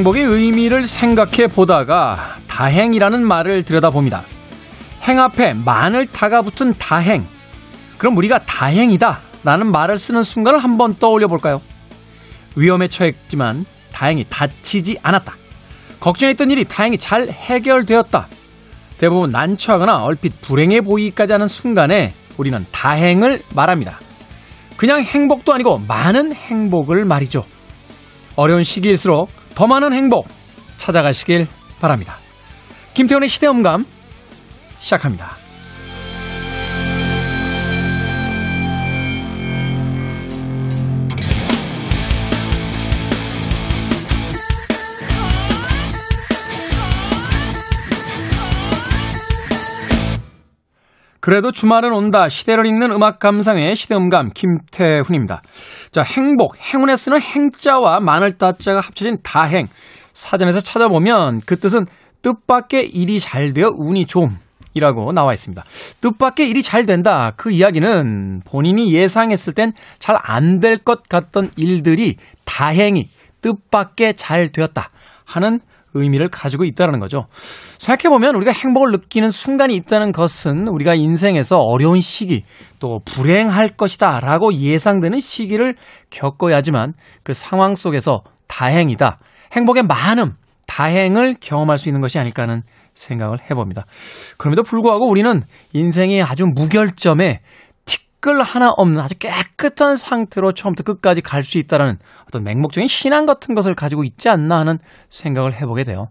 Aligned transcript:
행복의 0.00 0.24
의미를 0.24 0.86
생각해 0.86 1.48
보다가 1.48 2.36
다행이라는 2.46 3.22
말을 3.22 3.64
들여다봅니다. 3.64 4.22
행 5.02 5.20
앞에 5.20 5.52
만을 5.52 6.06
다가붙은 6.06 6.72
다행. 6.78 7.26
그럼 7.98 8.16
우리가 8.16 8.38
다행이다 8.46 9.20
라는 9.44 9.70
말을 9.70 9.98
쓰는 9.98 10.22
순간을 10.22 10.58
한번 10.60 10.94
떠올려 10.94 11.28
볼까요? 11.28 11.60
위험에 12.56 12.88
처했지만 12.88 13.66
다행히 13.92 14.24
다치지 14.30 15.00
않았다. 15.02 15.34
걱정했던 16.00 16.50
일이 16.50 16.64
다행히 16.64 16.96
잘 16.96 17.28
해결되었다. 17.28 18.26
대부분 18.96 19.28
난처하거나 19.28 19.96
얼핏 19.96 20.40
불행해 20.40 20.80
보이기까지 20.80 21.34
하는 21.34 21.46
순간에 21.46 22.14
우리는 22.38 22.64
다행을 22.72 23.42
말합니다. 23.54 23.98
그냥 24.78 25.02
행복도 25.02 25.52
아니고 25.52 25.76
많은 25.86 26.32
행복을 26.32 27.04
말이죠. 27.04 27.44
어려운 28.36 28.64
시기일수록 28.64 29.39
더 29.54 29.66
많은 29.66 29.92
행복 29.92 30.28
찾아가시길 30.76 31.46
바랍니다. 31.80 32.16
김태훈의 32.94 33.28
시대음감 33.28 33.86
시작합니다. 34.80 35.39
그래도 51.20 51.52
주말은 51.52 51.92
온다. 51.92 52.28
시대를 52.28 52.66
읽는 52.66 52.90
음악 52.92 53.18
감상의 53.18 53.76
시대음감 53.76 54.30
김태훈입니다. 54.34 55.42
자, 55.92 56.02
행복, 56.02 56.56
행운에 56.58 56.96
쓰는 56.96 57.20
행자와 57.20 58.00
마늘 58.00 58.32
따자가 58.38 58.80
합쳐진 58.80 59.18
다행. 59.22 59.68
사전에서 60.14 60.60
찾아보면 60.60 61.42
그 61.44 61.58
뜻은 61.58 61.86
뜻밖의 62.22 62.90
일이 62.90 63.20
잘 63.20 63.52
되어 63.52 63.70
운이 63.74 64.06
좀 64.06 64.38
이라고 64.74 65.12
나와 65.12 65.32
있습니다. 65.32 65.62
뜻밖의 66.00 66.48
일이 66.48 66.62
잘 66.62 66.86
된다. 66.86 67.32
그 67.36 67.50
이야기는 67.50 68.42
본인이 68.44 68.92
예상했을 68.94 69.52
땐 69.52 69.72
잘 69.98 70.16
안 70.22 70.60
될 70.60 70.78
것 70.78 71.08
같던 71.08 71.50
일들이 71.56 72.16
다행히 72.44 73.08
뜻밖의 73.42 74.14
잘 74.14 74.48
되었다 74.48 74.88
하는 75.24 75.60
의미를 75.94 76.28
가지고 76.28 76.64
있다는 76.64 77.00
거죠. 77.00 77.26
생각해보면 77.78 78.36
우리가 78.36 78.52
행복을 78.52 78.92
느끼는 78.92 79.30
순간이 79.30 79.74
있다는 79.76 80.12
것은 80.12 80.68
우리가 80.68 80.94
인생에서 80.94 81.58
어려운 81.58 82.00
시기 82.00 82.44
또 82.78 83.00
불행할 83.04 83.70
것이다 83.70 84.20
라고 84.20 84.52
예상되는 84.52 85.20
시기를 85.20 85.74
겪어야지만 86.10 86.94
그 87.22 87.34
상황 87.34 87.74
속에서 87.74 88.22
다행이다. 88.46 89.18
행복의 89.52 89.84
많음, 89.84 90.34
다행을 90.66 91.34
경험할 91.40 91.78
수 91.78 91.88
있는 91.88 92.00
것이 92.00 92.18
아닐까 92.18 92.42
하는 92.42 92.62
생각을 92.94 93.38
해봅니다. 93.50 93.86
그럼에도 94.38 94.62
불구하고 94.62 95.08
우리는 95.08 95.42
인생의 95.72 96.22
아주 96.22 96.46
무결점에 96.46 97.40
댓글 98.20 98.42
하나 98.42 98.70
없는 98.70 99.00
아주 99.00 99.14
깨끗한 99.18 99.96
상태로 99.96 100.52
처음부터 100.52 100.84
끝까지 100.92 101.22
갈 101.22 101.42
수 101.42 101.58
있다라는 101.58 101.98
어떤 102.26 102.44
맹목적인 102.44 102.86
신앙 102.86 103.24
같은 103.24 103.54
것을 103.54 103.74
가지고 103.74 104.04
있지 104.04 104.28
않나 104.28 104.60
하는 104.60 104.78
생각을 105.08 105.54
해보게 105.54 105.84
돼요. 105.84 106.08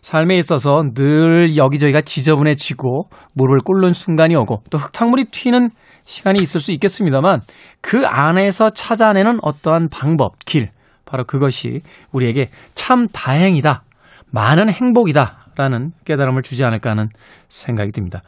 삶에 0.00 0.36
있어서 0.38 0.84
늘 0.94 1.56
여기저기가 1.56 2.00
지저분해지고 2.02 3.10
무릎을 3.34 3.60
꿇는 3.64 3.92
순간이 3.92 4.36
오고 4.36 4.62
또 4.70 4.78
흙탕물이 4.78 5.26
튀는 5.26 5.70
시간이 6.04 6.40
있을 6.40 6.60
수 6.60 6.70
있겠습니다만 6.72 7.40
그 7.80 8.06
안에서 8.06 8.70
찾아내는 8.70 9.40
어떠한 9.42 9.88
방법, 9.90 10.44
길, 10.44 10.70
바로 11.04 11.24
그것이 11.24 11.82
우리에게 12.12 12.50
참 12.74 13.08
다행이다. 13.08 13.82
많은 14.30 14.70
행복이다. 14.70 15.41
라는 15.56 15.92
깨달음을 16.04 16.42
주지 16.42 16.64
않을까 16.64 16.90
하는 16.90 17.08
생각이 17.48 17.92
듭니다. 17.92 18.22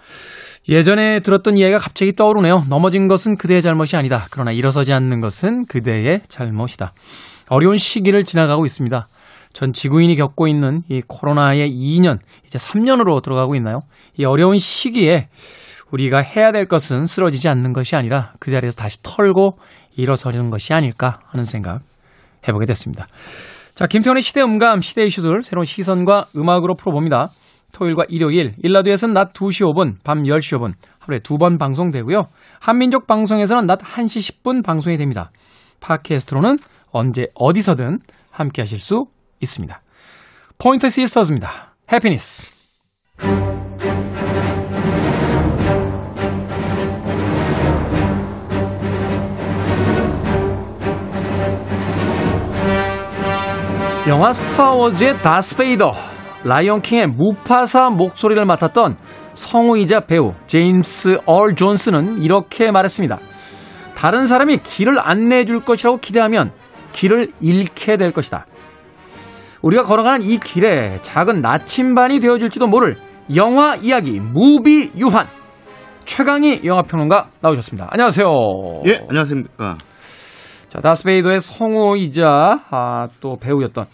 예전에 0.68 1.20
들었던 1.20 1.56
이야기가 1.56 1.78
갑자기 1.78 2.14
떠오르네요. 2.14 2.64
넘어진 2.68 3.08
것은 3.08 3.36
그대의 3.36 3.62
잘못이 3.62 3.96
아니다. 3.96 4.26
그러나 4.30 4.52
일어서지 4.52 4.92
않는 4.92 5.20
것은 5.20 5.66
그대의 5.66 6.22
잘못이다. 6.28 6.92
어려운 7.48 7.78
시기를 7.78 8.24
지나가고 8.24 8.64
있습니다. 8.66 9.08
전 9.52 9.72
지구인이 9.72 10.16
겪고 10.16 10.48
있는 10.48 10.82
이 10.88 11.00
코로나의 11.06 11.70
2년, 11.70 12.18
이제 12.46 12.58
3년으로 12.58 13.22
들어가고 13.22 13.54
있나요? 13.54 13.82
이 14.16 14.24
어려운 14.24 14.58
시기에 14.58 15.28
우리가 15.90 16.18
해야 16.18 16.50
될 16.50 16.64
것은 16.64 17.06
쓰러지지 17.06 17.48
않는 17.48 17.72
것이 17.72 17.94
아니라 17.94 18.32
그 18.40 18.50
자리에서 18.50 18.76
다시 18.76 19.00
털고 19.02 19.58
일어서는 19.96 20.50
것이 20.50 20.72
아닐까 20.72 21.20
하는 21.26 21.44
생각 21.44 21.80
해보게 22.48 22.66
됐습니다. 22.66 23.06
자, 23.74 23.86
김태원의 23.88 24.22
시대 24.22 24.40
음감, 24.40 24.80
시대 24.82 25.04
이슈들 25.04 25.42
새로운 25.42 25.64
시선과 25.64 26.26
음악으로 26.36 26.76
풀어봅니다. 26.76 27.30
토요일과 27.72 28.04
일요일, 28.08 28.54
1라디오에서는 28.62 29.12
낮 29.12 29.32
2시 29.32 29.64
5분, 29.74 29.96
밤 30.04 30.22
10시 30.22 30.58
5분, 30.58 30.74
하루에 31.00 31.18
두 31.18 31.38
번 31.38 31.58
방송되고요. 31.58 32.28
한민족 32.60 33.08
방송에서는 33.08 33.66
낮 33.66 33.80
1시 33.80 34.42
10분 34.42 34.62
방송이 34.62 34.96
됩니다. 34.96 35.32
팟캐스트로는 35.80 36.58
언제 36.92 37.26
어디서든 37.34 37.98
함께 38.30 38.62
하실 38.62 38.78
수 38.78 39.06
있습니다. 39.40 39.82
포인터 40.56 40.88
시스터즈입니다. 40.88 41.74
Happiness. 41.90 42.54
영화 54.06 54.34
스타워즈의 54.34 55.22
다스베이더, 55.22 55.94
라이언킹의 56.44 57.06
무파사 57.06 57.88
목소리를 57.88 58.44
맡았던 58.44 58.98
성우이자 59.32 60.00
배우 60.00 60.34
제임스 60.46 61.20
얼 61.24 61.54
존스는 61.54 62.20
이렇게 62.20 62.70
말했습니다. 62.70 63.18
다른 63.96 64.26
사람이 64.26 64.58
길을 64.58 65.00
안내해 65.00 65.46
줄 65.46 65.60
것이라고 65.60 66.00
기대하면 66.00 66.52
길을 66.92 67.32
잃게 67.40 67.96
될 67.96 68.12
것이다. 68.12 68.44
우리가 69.62 69.84
걸어가는 69.84 70.20
이 70.20 70.38
길에 70.38 70.98
작은 71.00 71.40
나침반이 71.40 72.20
되어줄지도 72.20 72.66
모를 72.66 72.96
영화 73.34 73.74
이야기 73.74 74.20
무비유환 74.20 75.26
최강희 76.04 76.60
영화평론가 76.62 77.28
나오셨습니다. 77.40 77.88
안녕하세요. 77.90 78.26
예, 78.86 78.98
안녕하십니까. 79.08 79.78
자, 80.74 80.80
다스베이더의 80.80 81.40
성우이자 81.40 82.58
아, 82.70 83.06
또 83.20 83.36
배우였던 83.36 83.86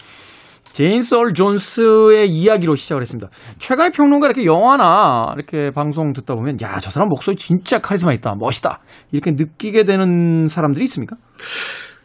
제임스 0.65 1.15
얼 1.15 1.35
존스의 1.35 2.31
이야기로 2.31 2.75
시작을 2.75 3.03
했습니다. 3.03 3.29
최강희 3.59 3.91
평론가 3.91 4.29
이렇게 4.29 4.47
영화나 4.47 5.33
이렇게 5.35 5.73
방송 5.73 6.15
듣다 6.15 6.35
보면 6.35 6.57
야, 6.63 6.79
저 6.81 6.91
사람 6.91 7.09
목소리 7.11 7.37
진짜 7.37 7.81
카리스마 7.81 8.15
있다. 8.15 8.35
멋있다. 8.39 8.81
이렇게 9.13 9.33
느끼게 9.33 9.85
되는 9.85 10.47
사람들이 10.47 10.85
있습니까? 10.85 11.17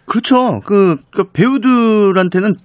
그렇죠. 0.08 0.60
그, 0.66 0.98
그 1.12 1.24
배우들한테는 1.32 2.56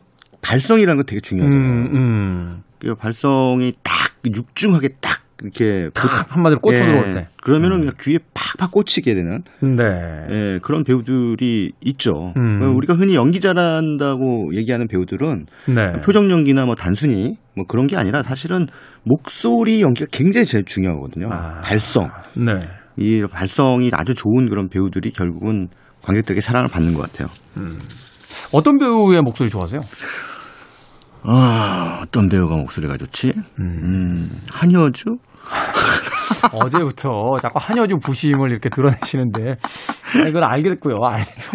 발성이라는 0.42 0.96
거 0.96 1.04
되게 1.04 1.20
중요하잖아요. 1.20 1.70
음, 1.70 1.86
음. 1.94 2.62
그 2.80 2.96
발성이 2.96 3.74
딱 3.84 3.94
육중하게 4.26 4.96
딱 5.00 5.20
이렇게 5.42 5.90
탁 5.94 6.34
한마디로 6.34 6.60
꽂혀 6.60 6.82
예, 6.82 6.86
들어올 6.86 7.14
때 7.14 7.28
그러면은 7.42 7.88
음. 7.88 7.90
귀에 8.00 8.18
팍팍 8.34 8.70
꽂히게 8.70 9.14
되는 9.14 9.42
네. 9.60 10.26
예, 10.30 10.58
그런 10.62 10.84
배우들이 10.84 11.72
있죠. 11.82 12.32
음. 12.36 12.74
우리가 12.76 12.94
흔히 12.94 13.14
연기 13.14 13.40
잘한다고 13.40 14.50
얘기하는 14.54 14.86
배우들은 14.88 15.46
네. 15.68 15.92
표정 16.04 16.30
연기나 16.30 16.66
뭐 16.66 16.74
단순히 16.74 17.36
뭐 17.56 17.64
그런 17.66 17.86
게 17.86 17.96
아니라 17.96 18.22
사실은 18.22 18.66
목소리 19.04 19.82
연기가 19.82 20.06
굉장히 20.10 20.46
제일 20.46 20.64
중요하거든요. 20.64 21.28
아. 21.32 21.60
발성. 21.60 22.10
네. 22.36 22.68
이 22.96 23.24
발성이 23.30 23.90
아주 23.92 24.14
좋은 24.14 24.48
그런 24.48 24.68
배우들이 24.68 25.12
결국은 25.12 25.68
관객들에게 26.02 26.40
사랑을 26.40 26.68
받는 26.68 26.94
것 26.94 27.10
같아요. 27.10 27.28
음. 27.56 27.78
어떤 28.52 28.78
배우의 28.78 29.22
목소리 29.22 29.48
좋아하세요? 29.48 29.80
아, 31.22 32.00
어떤 32.02 32.28
배우가 32.28 32.56
목소리가 32.56 32.96
좋지? 32.96 33.32
음, 33.58 33.80
음 33.82 34.40
한효주? 34.50 35.18
어제부터 36.52 37.36
자꾸 37.40 37.58
한여주 37.60 37.98
부심을 37.98 38.50
이렇게 38.50 38.68
드러내시는데 38.68 39.56
이건 40.28 40.42
알겠고요. 40.44 40.96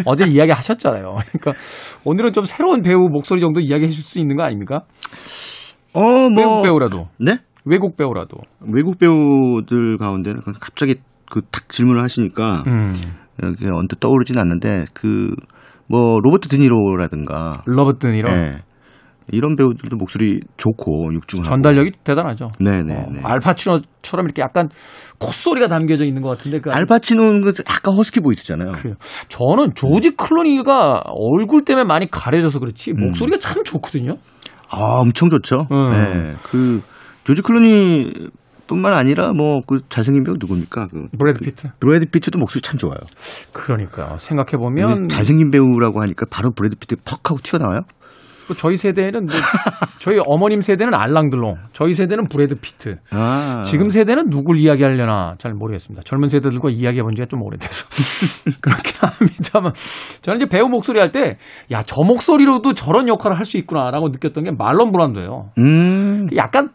어제 0.06 0.26
이야기 0.30 0.52
하셨잖아요. 0.52 1.18
그러니까 1.32 1.54
오늘은 2.04 2.34
좀 2.34 2.44
새로운 2.46 2.82
배우 2.82 3.00
목소리 3.10 3.40
정도 3.40 3.62
이야기해 3.62 3.90
줄 3.90 4.04
수 4.04 4.20
있는 4.20 4.36
거 4.36 4.44
아닙니까? 4.44 4.82
어, 5.94 6.02
뭐 6.30 6.30
외국 6.38 6.62
배우라도. 6.64 7.08
네? 7.20 7.38
외국 7.66 7.96
배우라도. 7.98 8.38
외국 8.74 9.00
배우들 9.00 9.98
가운데는 9.98 10.42
갑자기 10.60 10.96
그 11.32 11.42
탁 11.52 11.70
질문을 11.70 12.04
하시니까 12.04 12.64
음. 12.68 12.94
여기 13.44 13.66
언뜻 13.68 14.00
떠오르진 14.00 14.38
않는데 14.38 14.86
그 14.94 15.34
뭐 15.88 16.20
로버트 16.20 16.50
드니로라든가 16.50 17.62
로버트 17.68 18.08
드니로. 18.08 18.28
네. 18.30 18.58
이런 19.32 19.56
배우들도 19.56 19.96
목소리 19.98 20.40
좋고 20.58 21.14
육중하고 21.14 21.48
전달력이 21.50 21.92
대단하죠. 22.04 22.52
네네. 22.60 22.94
어, 22.94 23.06
알파치노처럼 23.24 24.26
이렇게 24.26 24.42
약간 24.42 24.70
콧소리가 25.20 25.68
담겨져 25.68 26.06
있는 26.06 26.22
것 26.22 26.30
같은데 26.30 26.60
그 26.60 26.72
알파치노는 26.72 27.42
그 27.42 27.54
약간 27.70 27.96
허스키 27.96 28.20
보이스잖아요. 28.20 28.72
그 28.74 28.94
저는 29.30 29.74
조지 29.76 30.12
클로니가 30.16 31.04
얼굴 31.08 31.66
때문에 31.66 31.86
많이 31.86 32.10
가려져서 32.10 32.60
그렇지 32.60 32.92
음. 32.92 33.08
목소리가 33.08 33.38
참 33.40 33.64
좋거든요. 33.64 34.18
아, 34.70 35.00
엄청 35.02 35.30
좋죠. 35.30 35.68
음. 35.72 35.90
네. 35.92 36.34
그 36.44 36.82
조지 37.24 37.42
클루니 37.42 38.12
뿐만 38.68 38.94
아니라 38.94 39.32
뭐 39.32 39.62
그 39.68 39.82
잘생긴 39.90 40.24
배우 40.24 40.36
누굽니까? 40.40 40.88
그 40.88 41.08
브래드 41.18 41.40
피트. 41.40 41.70
브래드 41.80 42.06
피트도 42.08 42.40
목소리 42.40 42.62
참 42.62 42.78
좋아요. 42.80 42.98
그러니까 43.54 44.18
생각해 44.18 44.58
보면 44.58 45.08
잘생긴 45.08 45.52
배우라고 45.52 46.02
하니까 46.02 46.26
바로 46.32 46.50
브래드 46.52 46.76
피트 46.76 46.96
퍽 47.06 47.30
하고 47.30 47.40
튀어나와요. 47.44 47.82
뭐 48.48 48.56
저희 48.56 48.78
세대는 48.78 49.26
뭐 49.26 49.36
저희 50.00 50.20
어머님 50.26 50.62
세대는 50.62 50.94
알랑들롱, 50.94 51.56
저희 51.74 51.94
세대는 51.94 52.28
브래드 52.28 52.56
피트. 52.56 52.98
아. 53.12 53.64
지금 53.66 53.90
세대는 53.90 54.30
누굴 54.30 54.58
이야기하려나 54.58 55.36
잘 55.40 55.54
모르겠습니다. 55.54 56.04
젊은 56.06 56.28
세대들과 56.28 56.70
이야기해 56.70 57.02
본 57.04 57.16
지가 57.16 57.28
좀 57.28 57.42
오래돼서 57.42 57.88
그렇긴 58.62 58.94
합니다만 59.02 59.72
저는 60.22 60.42
이제 60.42 60.50
배우 60.50 60.68
목소리 60.70 61.00
할 61.00 61.12
때 61.12 61.38
야 61.72 61.82
저 61.84 62.04
목소리로도 62.04 62.74
저런 62.74 63.08
역할을 63.08 63.38
할 63.38 63.46
수 63.46 63.58
있구나라고 63.58 64.10
느꼈던 64.10 64.44
게 64.44 64.52
말론 64.52 64.92
브란도예요. 64.92 65.50
음. 65.60 66.28
약간 66.36 66.70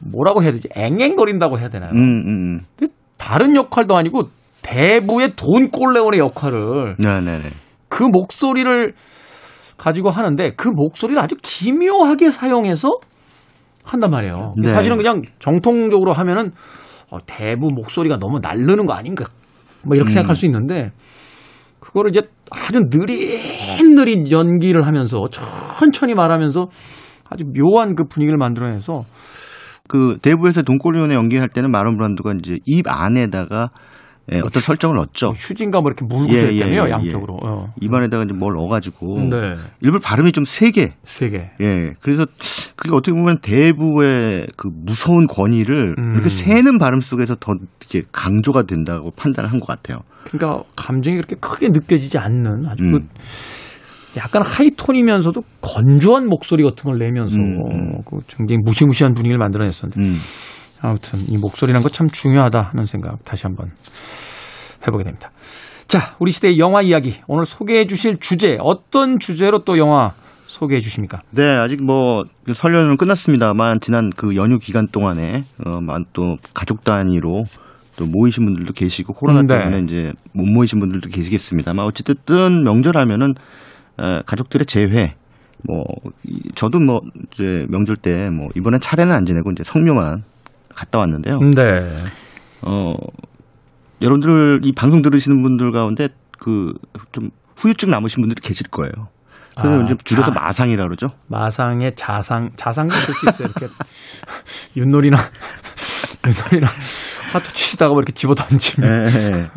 뭐라고 0.00 0.42
해야 0.42 0.52
되지? 0.52 0.68
앵앵거린다고 0.76 1.58
해야 1.58 1.68
되나요? 1.68 1.90
음, 1.92 1.98
음. 1.98 2.60
음. 2.82 2.88
다른 3.16 3.56
역할도 3.56 3.96
아니고 3.96 4.22
대부의 4.62 5.32
돈 5.36 5.70
꼴레온의 5.70 6.20
역할을 6.20 6.96
네네네. 6.98 7.42
그 7.88 8.02
목소리를 8.04 8.92
가지고 9.78 10.10
하는데 10.10 10.52
그 10.56 10.68
목소리를 10.68 11.20
아주 11.22 11.36
기묘하게 11.40 12.30
사용해서 12.30 12.90
한단 13.84 14.10
말이에요. 14.10 14.54
네. 14.60 14.68
사실은 14.68 14.96
그냥 14.98 15.22
정통적으로 15.38 16.12
하면은 16.12 16.52
어, 17.10 17.18
대부 17.24 17.70
목소리가 17.70 18.18
너무 18.18 18.38
날르는 18.40 18.84
거 18.86 18.92
아닌가 18.92 19.24
뭐 19.82 19.96
이렇게 19.96 20.10
음. 20.10 20.14
생각할 20.14 20.36
수 20.36 20.44
있는데 20.44 20.90
그거를 21.80 22.10
이제 22.10 22.20
아주 22.50 22.80
느릿느릿 22.90 24.30
연기를 24.30 24.86
하면서 24.86 25.24
천천히 25.78 26.14
말하면서 26.14 26.66
아주 27.30 27.44
묘한 27.44 27.94
그 27.94 28.04
분위기를 28.04 28.36
만들어내서 28.36 29.04
그 29.88 30.18
대부에서 30.20 30.62
돈꼬리온에 30.62 31.14
연기할 31.14 31.48
때는 31.48 31.70
마론 31.70 31.96
브란드가 31.96 32.34
이제 32.38 32.58
입 32.66 32.84
안에다가 32.86 33.70
예, 34.32 34.40
어떤 34.40 34.62
설정을 34.62 34.96
넣었죠. 34.96 35.26
뭐 35.28 35.34
휴진가 35.34 35.80
뭐 35.80 35.90
이렇게 35.90 36.04
물고 36.04 36.32
예, 36.34 36.50
예, 36.52 36.58
예, 36.58 36.72
예, 36.72 36.90
양쪽으로. 36.90 37.38
어. 37.42 37.72
입안에다가 37.80 38.24
이제 38.24 38.34
뭘 38.34 38.54
넣어가지고 38.54 39.28
네. 39.30 39.56
일부러 39.80 40.00
발음이 40.00 40.32
좀 40.32 40.44
세게. 40.44 40.94
세게. 41.04 41.36
예. 41.60 41.92
그래서 42.02 42.26
그게 42.76 42.90
어떻게 42.94 43.12
보면 43.12 43.38
대부의 43.40 44.48
그 44.56 44.68
무서운 44.72 45.26
권위를 45.26 45.94
음. 45.98 46.12
이렇게 46.14 46.28
새는 46.28 46.78
발음 46.78 47.00
속에서 47.00 47.36
더 47.36 47.52
이제 47.84 48.02
강조가 48.12 48.64
된다고 48.64 49.10
판단을 49.16 49.50
한 49.50 49.58
것 49.58 49.66
같아요. 49.66 50.00
그러니까 50.24 50.62
감정이 50.76 51.16
그렇게 51.16 51.34
크게 51.40 51.68
느껴지지 51.70 52.18
않는 52.18 52.66
아주 52.66 52.84
음. 52.84 52.92
그 52.92 52.98
약간 54.16 54.42
하이톤이면서도 54.44 55.42
건조한 55.60 56.26
목소리 56.26 56.62
같은 56.64 56.84
걸 56.90 56.98
내면서 56.98 57.36
음, 57.36 57.60
음. 57.70 58.02
그 58.04 58.18
굉장히 58.28 58.58
무시무시한 58.64 59.14
분위기를 59.14 59.38
만들어냈었는데 59.38 60.00
음. 60.00 60.16
아무튼 60.82 61.20
이 61.28 61.36
목소리란 61.38 61.82
거 61.82 61.88
참 61.88 62.08
중요하다 62.08 62.60
하는 62.72 62.84
생각 62.84 63.24
다시 63.24 63.46
한번 63.46 63.70
해보게 64.86 65.04
됩니다. 65.04 65.30
자, 65.88 66.14
우리 66.18 66.30
시대의 66.30 66.58
영화 66.58 66.82
이야기 66.82 67.16
오늘 67.26 67.46
소개해 67.46 67.86
주실 67.86 68.18
주제 68.20 68.56
어떤 68.60 69.18
주제로 69.18 69.64
또 69.64 69.78
영화 69.78 70.10
소개해 70.46 70.80
주십니까? 70.80 71.20
네, 71.30 71.44
아직 71.44 71.82
뭐 71.82 72.22
설 72.54 72.74
연휴는 72.74 72.96
끝났습니다만 72.96 73.80
지난 73.80 74.10
그 74.16 74.34
연휴 74.36 74.58
기간 74.58 74.86
동안에 74.86 75.44
어, 75.66 75.80
또 76.12 76.36
가족 76.54 76.84
단위로 76.84 77.44
또 77.96 78.06
모이신 78.06 78.44
분들도 78.44 78.72
계시고 78.74 79.12
코로나 79.14 79.40
음, 79.40 79.46
네. 79.46 79.58
때문에 79.58 79.82
이제 79.84 80.12
못 80.32 80.46
모이신 80.46 80.78
분들도 80.78 81.10
계시겠습니다만 81.10 81.84
어쨌든 81.84 82.62
명절하면은 82.64 83.34
가족들의 84.26 84.66
재회 84.66 85.14
뭐 85.66 85.84
저도 86.54 86.78
뭐 86.78 87.00
이제 87.32 87.66
명절 87.68 87.96
때 87.96 88.30
뭐 88.30 88.48
이번엔 88.54 88.80
차례는 88.80 89.12
안 89.12 89.24
지내고 89.26 89.50
이제 89.50 89.64
성묘만 89.64 90.22
갔다 90.78 90.98
왔는데요. 91.00 91.38
네. 91.40 91.80
어 92.62 92.94
여러분들 94.00 94.60
이 94.64 94.72
방송 94.72 95.02
들으시는 95.02 95.42
분들 95.42 95.72
가운데 95.72 96.08
그 96.38 96.72
좀 97.12 97.30
후유증 97.56 97.90
남으신 97.90 98.22
분들이 98.22 98.40
계실 98.40 98.68
거예요. 98.68 98.92
그래서 99.60 99.80
아, 99.80 99.84
이제 99.84 99.96
줄여서 100.04 100.32
자, 100.32 100.40
마상이라 100.40 100.84
그러죠. 100.84 101.10
마상의 101.26 101.96
자상, 101.96 102.50
자상도 102.54 102.94
쓸 102.94 103.14
수 103.14 103.28
있어요. 103.28 103.48
이렇게 103.48 103.66
윷놀이나 104.76 105.16
윷놀이나 106.24 106.68
하트 107.28 107.52
치시다가 107.52 107.92
뭐 107.92 108.00
이렇게 108.00 108.12
집어 108.12 108.34
던지면. 108.34 109.04
네. 109.04 109.50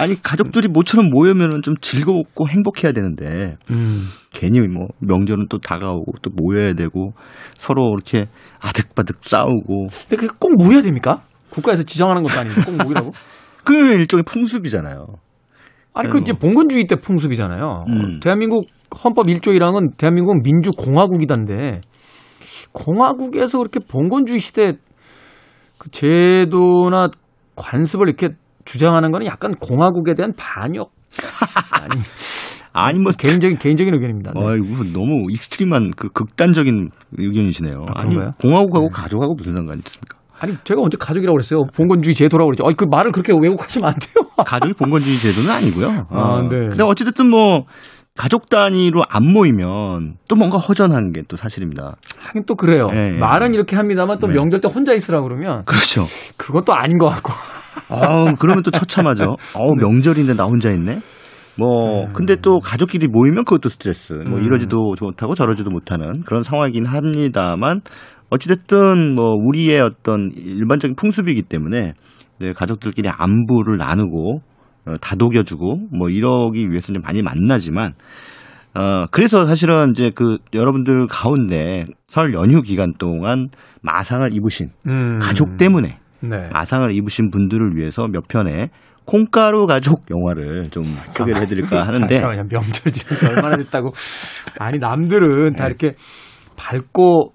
아니 0.00 0.20
가족들이 0.20 0.68
모처럼 0.68 1.10
모이면은 1.10 1.62
좀 1.62 1.74
즐겁고 1.80 2.48
행복해야 2.48 2.92
되는데 2.92 3.56
음. 3.70 4.08
괜히 4.32 4.60
뭐 4.60 4.88
명절은 4.98 5.46
또 5.48 5.58
다가오고 5.58 6.12
또 6.22 6.30
모여야 6.34 6.74
되고 6.74 7.12
서로 7.54 7.94
이렇게 7.94 8.26
아득바득 8.60 9.18
싸우고. 9.22 9.88
근데 9.88 10.16
그게 10.16 10.28
꼭 10.38 10.56
모여야 10.56 10.82
됩니까? 10.82 11.22
국가에서 11.50 11.82
지정하는 11.82 12.22
것도 12.22 12.40
아닌데 12.40 12.60
꼭 12.62 12.76
모이라고? 12.84 13.12
그 13.64 13.74
일종의 13.74 14.24
풍습이잖아요. 14.24 15.06
아니 15.94 16.08
그 16.08 16.18
이제 16.18 16.32
봉건주의 16.32 16.86
때 16.86 16.96
풍습이잖아요. 16.96 17.84
음. 17.88 18.20
대한민국 18.20 18.66
헌법 19.04 19.26
1조 19.26 19.56
1항은 19.58 19.96
대한민국은 19.98 20.42
민주공화국이던데 20.42 21.80
공화국에서 22.72 23.58
그렇게 23.58 23.80
봉건주의 23.80 24.38
시대 24.40 24.74
그 25.82 25.90
제도나 25.90 27.08
관습을 27.56 28.06
이렇게 28.08 28.36
주장하는 28.64 29.10
거는 29.10 29.26
약간 29.26 29.56
공화국에 29.56 30.14
대한 30.14 30.32
반역 30.36 30.92
아니 31.72 32.00
아니 32.72 32.98
뭐 33.00 33.10
개인적인 33.12 33.58
개인적인 33.58 33.92
의견입니다. 33.92 34.32
네. 34.32 34.40
아이고 34.40 34.84
너무 34.94 35.26
extreme한 35.30 35.90
그 35.96 36.08
극단적인 36.10 36.90
의견이시네요. 37.18 37.84
아, 37.94 38.00
아니 38.00 38.14
공화국하고 38.40 38.86
네. 38.86 38.90
가족하고 38.92 39.34
무슨 39.34 39.54
상관이 39.56 39.82
있습니까? 39.84 40.18
아니 40.38 40.56
제가 40.62 40.80
언제 40.80 40.96
가족이라고 40.98 41.34
그랬어요? 41.34 41.64
봉건주의 41.74 42.14
제도라고 42.14 42.50
그랬죠. 42.50 42.64
아니 42.64 42.76
그 42.76 42.84
말을 42.88 43.10
그렇게 43.10 43.32
왜곡하시면 43.32 43.88
안 43.88 43.94
돼요. 43.96 44.44
가족이 44.46 44.74
봉건주의 44.74 45.18
제도는 45.18 45.50
아니고요. 45.50 46.06
아, 46.10 46.16
어. 46.16 46.42
네. 46.42 46.68
근데 46.68 46.84
어찌됐든 46.84 47.28
뭐 47.28 47.64
가족 48.14 48.50
단위로 48.50 49.04
안 49.08 49.24
모이면 49.32 50.16
또 50.28 50.36
뭔가 50.36 50.58
허전한 50.58 51.12
게 51.12 51.22
또 51.28 51.36
사실입니다. 51.36 51.96
하긴 52.20 52.44
또 52.46 52.56
그래요. 52.56 52.88
네. 52.88 53.16
말은 53.18 53.54
이렇게 53.54 53.74
합니다만 53.74 54.18
또 54.18 54.26
네. 54.26 54.34
명절 54.34 54.60
때 54.60 54.68
혼자 54.68 54.92
있으라 54.92 55.22
그러면 55.22 55.64
그렇죠. 55.64 56.04
그것도 56.36 56.74
아닌 56.74 56.98
것 56.98 57.08
같고. 57.08 57.32
아, 57.88 58.34
그러면 58.38 58.62
또 58.62 58.70
처참하죠. 58.70 59.36
어, 59.58 59.74
명절인데 59.74 60.34
나 60.34 60.44
혼자 60.44 60.70
있네. 60.70 60.98
뭐 61.58 62.04
음. 62.04 62.12
근데 62.12 62.36
또 62.36 62.60
가족끼리 62.60 63.08
모이면 63.08 63.44
그것도 63.44 63.70
스트레스. 63.70 64.12
뭐 64.12 64.38
음. 64.38 64.44
이러지도 64.44 64.94
못하고 65.00 65.34
저러지도 65.34 65.70
못하는 65.70 66.22
그런 66.24 66.42
상황이긴 66.42 66.84
합니다만 66.84 67.80
어찌됐든 68.28 69.14
뭐 69.14 69.32
우리의 69.32 69.80
어떤 69.80 70.32
일반적인 70.34 70.96
풍습이기 70.96 71.42
때문에 71.42 71.94
네, 72.40 72.52
가족들끼리 72.52 73.08
안부를 73.08 73.78
나누고 73.78 74.36
어, 74.36 74.51
다독여주고 75.00 75.88
뭐 75.96 76.08
이러기 76.08 76.70
위해서는 76.70 77.00
많이 77.02 77.22
만나지만 77.22 77.92
어 78.74 79.06
그래서 79.10 79.46
사실은 79.46 79.90
이제 79.90 80.10
그 80.14 80.38
여러분들 80.54 81.06
가운데 81.08 81.84
설 82.06 82.32
연휴 82.34 82.62
기간 82.62 82.94
동안 82.98 83.48
마상을 83.82 84.26
입으신 84.32 84.70
음. 84.86 85.18
가족 85.20 85.56
때문에 85.58 85.98
네. 86.20 86.48
마상을 86.52 86.90
입으신 86.94 87.30
분들을 87.30 87.76
위해서 87.76 88.06
몇 88.06 88.28
편의 88.28 88.70
콩가루 89.04 89.66
가족 89.66 90.04
영화를 90.10 90.70
좀 90.70 90.84
소개를 91.10 91.42
해드릴까 91.42 91.86
하는데 91.86 92.14
잠깐만요 92.14 92.48
명절 92.48 92.92
지난 92.92 93.36
얼마나 93.36 93.56
됐다고 93.56 93.92
아니 94.58 94.78
남들은 94.78 95.54
다 95.54 95.64
네. 95.64 95.68
이렇게 95.68 95.96
밝고 96.56 97.32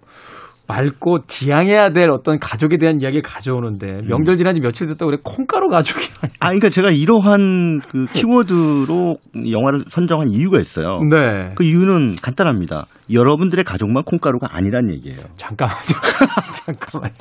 맑고 0.67 1.25
지향해야 1.27 1.91
될 1.91 2.09
어떤 2.09 2.39
가족에 2.39 2.77
대한 2.77 3.01
이야기를 3.01 3.21
가져오는데 3.21 3.87
음. 3.87 4.07
명절 4.09 4.37
지난 4.37 4.53
지 4.53 4.61
며칠 4.61 4.87
됐다고 4.87 5.11
그래 5.11 5.21
콩가루 5.23 5.69
가족이 5.69 6.07
아 6.39 6.47
그러니까 6.47 6.69
제가 6.69 6.91
이러한 6.91 7.79
그 7.89 8.05
키워드로 8.11 9.15
영화를 9.49 9.85
선정한 9.87 10.29
이유가 10.29 10.59
있어요. 10.59 10.99
네. 11.09 11.53
그 11.55 11.63
이유는 11.63 12.17
간단합니다. 12.21 12.85
여러분들의 13.11 13.63
가족만 13.63 14.03
콩가루가 14.03 14.49
아니란 14.51 14.91
얘기예요. 14.91 15.21
잠깐만요. 15.37 15.77
잠깐만요. 16.65 17.13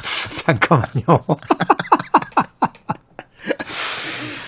잠깐만요. 0.44 1.04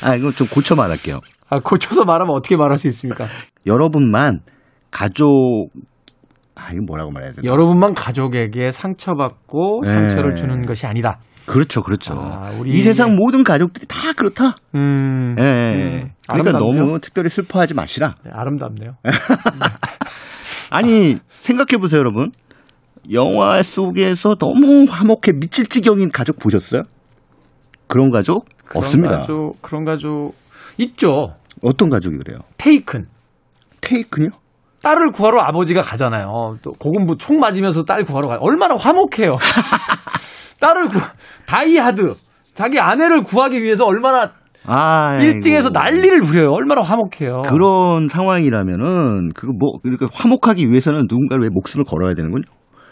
아, 0.03 0.15
이거 0.15 0.31
좀 0.33 0.47
고쳐 0.49 0.75
말할게요. 0.75 1.21
아, 1.51 1.61
고쳐서 1.61 2.05
말하면 2.05 2.35
어떻게 2.35 2.57
말할 2.57 2.79
수 2.79 2.89
있습니까? 2.89 3.27
여러분만 3.67 4.41
가족 4.91 5.71
아, 6.59 6.73
이거 6.73 6.83
뭐라고 6.87 7.11
말해야 7.11 7.33
되나? 7.33 7.43
여러분만 7.45 7.95
가족에게 7.95 8.71
상처받고 8.71 9.83
네. 9.85 9.89
상처를 9.89 10.35
주는 10.35 10.67
것이 10.67 10.87
아니다. 10.87 11.19
그렇죠, 11.47 11.83
그렇죠. 11.83 12.15
아, 12.15 12.51
우리... 12.59 12.71
이 12.71 12.83
세상 12.83 13.15
모든 13.15 13.43
가족들이 13.45 13.87
다 13.87 14.13
그렇다. 14.13 14.57
음, 14.75 15.35
예. 15.39 15.43
네. 15.43 16.13
그러니까 16.27 16.51
아름답네요. 16.51 16.85
너무 16.85 17.01
특별히 17.01 17.31
슬퍼하지 17.31 17.75
마시라. 17.75 18.17
네, 18.25 18.31
아름답네요. 18.35 18.97
아니 20.71 21.19
생각해 21.41 21.79
보세요, 21.81 22.01
여러분. 22.01 22.31
영화 23.11 23.63
속에서 23.63 24.35
너무 24.35 24.85
화목해 24.89 25.33
미칠 25.41 25.67
지경인 25.67 26.11
가족 26.11 26.39
보셨어요? 26.39 26.83
그런 27.87 28.11
가족 28.11 28.47
그런 28.67 28.85
없습니다. 28.85 29.21
가족, 29.21 29.63
그런 29.63 29.85
가족 29.85 30.35
있죠. 30.77 31.35
어떤 31.63 31.89
가족이 31.89 32.19
그래요? 32.19 32.41
테이큰. 32.59 33.07
테이큰요? 33.81 34.29
딸을 34.83 35.11
구하러 35.11 35.41
아버지가 35.43 35.83
가잖아요. 35.83 36.57
또 36.63 36.71
고군부 36.79 37.17
총 37.17 37.39
맞으면서 37.41 37.83
딸 37.85 38.05
구하러 38.05 38.29
가요. 38.29 38.39
얼마나 38.41 38.77
화목해요. 38.79 39.35
딸을 40.61 40.89
구, 40.89 41.01
다이하드. 41.47 42.15
자기 42.55 42.79
아내를 42.81 43.23
구하기 43.23 43.63
위해서 43.63 43.85
얼마나 43.87 44.33
아, 44.67 45.17
1등에서 45.19 45.73
난리를 45.73 46.21
부려요. 46.23 46.51
얼마나 46.51 46.83
화목해요. 46.83 47.43
그런 47.47 48.09
상황이라면은 48.09 49.33
그거 49.35 49.53
뭐 49.59 49.79
그러니까 49.83 50.07
화목하기 50.13 50.69
위해서는 50.69 51.07
누군가를 51.09 51.45
왜 51.45 51.49
목숨을 51.51 51.85
걸어야 51.85 52.15
되는 52.15 52.31
군요. 52.31 52.43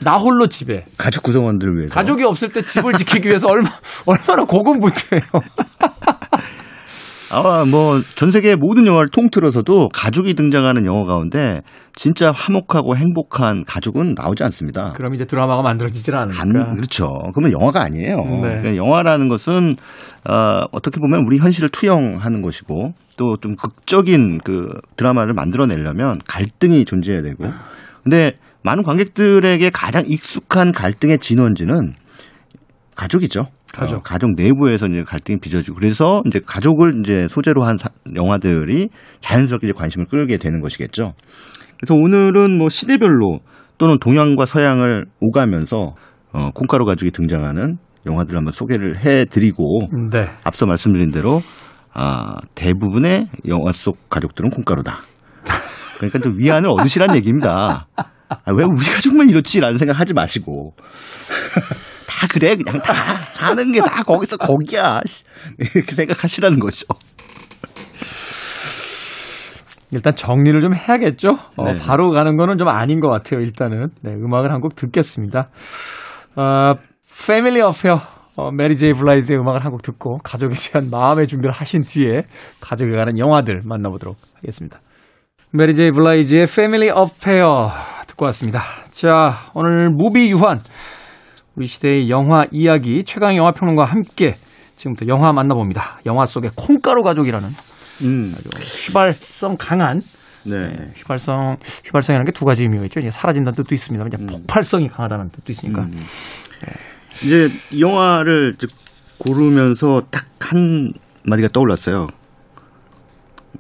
나 0.01 0.17
홀로 0.17 0.47
집에 0.47 0.85
가족 0.99 1.23
구성원들을 1.23 1.77
위해서 1.77 1.95
가족이 1.95 2.23
없을 2.25 2.53
때 2.53 2.63
집을 2.63 2.93
지키기 2.95 3.29
위해서 3.29 3.49
얼마 3.51 3.69
얼마나 4.07 4.45
고군분투해요. 4.45 5.21
아, 7.33 7.65
뭐, 7.69 8.01
전 8.15 8.31
세계 8.31 8.55
모든 8.55 8.87
영화를 8.87 9.09
통틀어서도 9.09 9.89
가족이 9.89 10.35
등장하는 10.35 10.87
영화 10.87 11.05
가운데 11.05 11.61
진짜 11.95 12.31
화목하고 12.31 12.97
행복한 12.97 13.65
가족은 13.65 14.15
나오지 14.17 14.45
않습니다. 14.45 14.93
그럼 14.93 15.15
이제 15.15 15.25
드라마가 15.25 15.63
만들어지질 15.63 16.15
않으니까. 16.15 16.41
안, 16.41 16.77
그렇죠. 16.77 17.09
그러면 17.35 17.53
영화가 17.53 17.83
아니에요. 17.83 18.17
네. 18.17 18.41
그러니까 18.41 18.77
영화라는 18.77 19.29
것은, 19.29 19.77
어, 20.29 20.65
어떻게 20.71 21.01
보면 21.01 21.25
우리 21.27 21.39
현실을 21.39 21.69
투영하는 21.71 22.43
것이고 22.43 22.93
또 23.17 23.37
좀 23.41 23.57
극적인 23.57 24.39
그 24.45 24.69
드라마를 24.97 25.33
만들어내려면 25.35 26.21
갈등이 26.29 26.85
존재해야 26.85 27.23
되고. 27.23 27.45
근데 28.05 28.33
많은 28.63 28.83
관객들에게 28.85 29.71
가장 29.71 30.05
익숙한 30.07 30.73
갈등의 30.73 31.19
진원지는 31.19 31.95
가족이죠. 32.95 33.47
가족. 33.77 33.97
어, 33.97 34.01
가족 34.03 34.35
내부에서 34.37 34.87
이제 34.87 35.03
갈등이 35.05 35.39
빚어지고 35.41 35.77
그래서 35.77 36.23
이제 36.27 36.41
가족을 36.45 37.01
이제 37.01 37.27
소재로 37.29 37.65
한 37.65 37.77
사, 37.79 37.89
영화들이 38.15 38.89
자연스럽게 39.21 39.69
이제 39.69 39.75
관심을 39.75 40.07
끌게 40.07 40.39
되는 40.39 40.61
것이겠죠. 40.61 41.13
그래서 41.79 41.95
오늘은 41.95 42.59
뭐 42.59 42.69
시대별로 42.69 43.41
또는 43.79 43.99
동양과 43.99 44.47
서양을 44.47 45.07
오가면서 45.21 45.95
어, 46.33 46.51
콩가루 46.55 46.85
가족이 46.87 47.11
등장하는 47.13 47.77
영화들을 48.07 48.39
한번 48.39 48.53
소개를 48.53 48.99
해드리고 48.99 49.81
네. 50.11 50.29
앞서 50.45 50.67
말씀드린 50.67 51.11
대로 51.11 51.41
아, 51.93 52.37
대부분의 52.55 53.29
영화 53.49 53.73
속 53.73 54.09
가족들은 54.09 54.51
콩가루다. 54.51 54.99
그러니까 55.97 56.19
좀 56.19 56.39
위안을 56.39 56.69
얻으시란 56.69 57.15
얘기입니다. 57.17 57.89
아, 57.97 58.53
왜 58.55 58.65
우리 58.65 58.85
가족만 58.85 59.31
이렇지라는 59.31 59.79
생각 59.79 59.99
하지 59.99 60.13
마시고. 60.13 60.75
다 62.17 62.27
그래 62.31 62.57
그냥 62.57 62.81
다 62.83 62.93
사는 63.35 63.73
게 63.73 63.81
다 63.81 64.03
거기서 64.03 64.37
거기야 64.39 65.01
이렇게 65.59 65.95
생각하시라는 65.95 66.59
거죠. 66.59 66.87
일단 69.93 70.15
정리를 70.15 70.61
좀 70.61 70.75
해야겠죠. 70.75 71.31
어, 71.57 71.65
네. 71.65 71.79
바로 71.79 72.11
가는 72.11 72.37
거는 72.37 72.59
좀 72.59 72.69
아닌 72.69 73.01
것 73.01 73.09
같아요. 73.09 73.41
일단은 73.41 73.89
네, 74.03 74.13
음악을 74.15 74.51
한 74.53 74.61
곡 74.61 74.75
듣겠습니다. 74.75 75.49
어, 76.37 76.75
Family 77.27 77.61
Affair 77.61 78.01
어, 78.37 78.51
메리 78.51 78.77
제이 78.77 78.93
블라이즈의 78.95 79.39
음악을 79.39 79.65
한 79.65 79.71
곡 79.71 79.83
듣고 79.83 80.19
가족에 80.19 80.55
대한 80.57 80.91
마음의 80.91 81.27
준비를 81.29 81.53
하신 81.53 81.85
뒤에 81.85 82.23
가족에 82.61 82.91
관한 82.97 83.19
영화들 83.19 83.61
만나보도록 83.65 84.17
하겠습니다. 84.37 84.81
메리 85.53 85.75
제이 85.75 85.91
블라이즈의 85.93 86.47
Family 86.55 86.91
Affair 86.91 87.71
듣고 88.09 88.25
왔습니다. 88.27 88.61
자, 88.91 89.51
오늘 89.55 89.89
무비유환 89.91 90.61
우리 91.57 91.67
시대의 91.67 92.11
영화 92.11 92.47
이야기 92.51 93.03
최강희 93.05 93.37
영화 93.37 93.51
평론가와 93.51 93.89
함께 93.89 94.39
지금부터 94.77 95.07
영화 95.07 95.33
만나봅니다. 95.33 96.01
영화 96.07 96.27
속의 96.27 96.51
콩가루 96.55 97.03
가족이라는 97.03 97.49
음. 98.03 98.35
아주 98.37 98.51
휘발성 98.59 99.57
강한 99.59 100.03
네. 100.45 100.69
네. 100.69 100.93
휘발성 100.97 101.57
휘발성이라는 101.87 102.27
게 102.27 102.33
두 102.33 102.45
가지 102.45 102.63
의미가 102.63 102.85
있죠. 102.85 103.01
이제 103.01 103.11
사라진다는 103.11 103.57
뜻도 103.57 103.75
있습니다. 103.75 104.07
이제 104.07 104.17
음. 104.21 104.27
폭발성이 104.27 104.89
강하다는 104.89 105.31
뜻도 105.31 105.51
있으니까. 105.53 105.83
음. 105.83 105.91
네. 105.93 106.73
이제 107.25 107.49
영화를 107.81 108.57
고르면서 109.19 110.03
딱 110.11 110.27
한 110.39 110.93
마디가 111.25 111.49
떠올랐어요. 111.49 112.07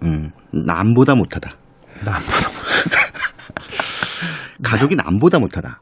음, 0.04 0.30
남보다 0.52 1.16
못하다. 1.16 1.56
남보다 2.04 2.50
가족이 4.62 4.94
남보다 4.94 5.40
못하다. 5.40 5.80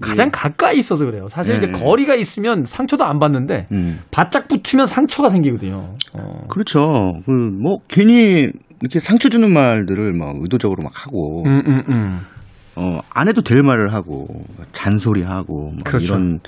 가장 0.00 0.30
가까이 0.32 0.78
있어서 0.78 1.04
그래요. 1.04 1.28
사실 1.28 1.60
네. 1.60 1.66
이제 1.68 1.78
거리가 1.78 2.14
있으면 2.14 2.64
상처도 2.64 3.04
안 3.04 3.18
받는데 3.18 3.66
음. 3.72 4.00
바짝 4.10 4.48
붙으면 4.48 4.86
상처가 4.86 5.28
생기거든요. 5.28 5.94
어. 6.14 6.44
그렇죠. 6.48 7.12
그 7.26 7.32
뭐 7.32 7.78
괜히 7.88 8.48
이렇게 8.80 9.00
상처 9.00 9.28
주는 9.28 9.52
말들을 9.52 10.12
막 10.12 10.36
의도적으로 10.40 10.82
막 10.84 10.92
하고 10.94 11.42
음, 11.46 11.62
음, 11.66 11.82
음. 11.88 12.20
어, 12.76 13.00
안 13.10 13.26
해도 13.28 13.42
될 13.42 13.62
말을 13.62 13.92
하고 13.92 14.28
잔소리하고 14.72 15.54
뭐 15.70 15.76
그렇죠. 15.84 16.14
이런 16.14 16.38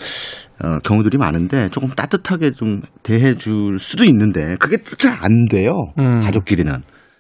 어, 0.63 0.79
경우들이 0.85 1.19
많은데 1.19 1.69
조금 1.71 1.89
따뜻하게 1.89 2.53
좀 2.53 2.83
대해 3.03 3.35
줄 3.35 3.79
수도 3.81 4.05
있는데 4.05 4.57
그게 4.61 4.77
잘 4.99 5.19
안 5.21 5.47
돼요. 5.51 5.73
음. 5.99 6.21
가족끼리는. 6.21 6.73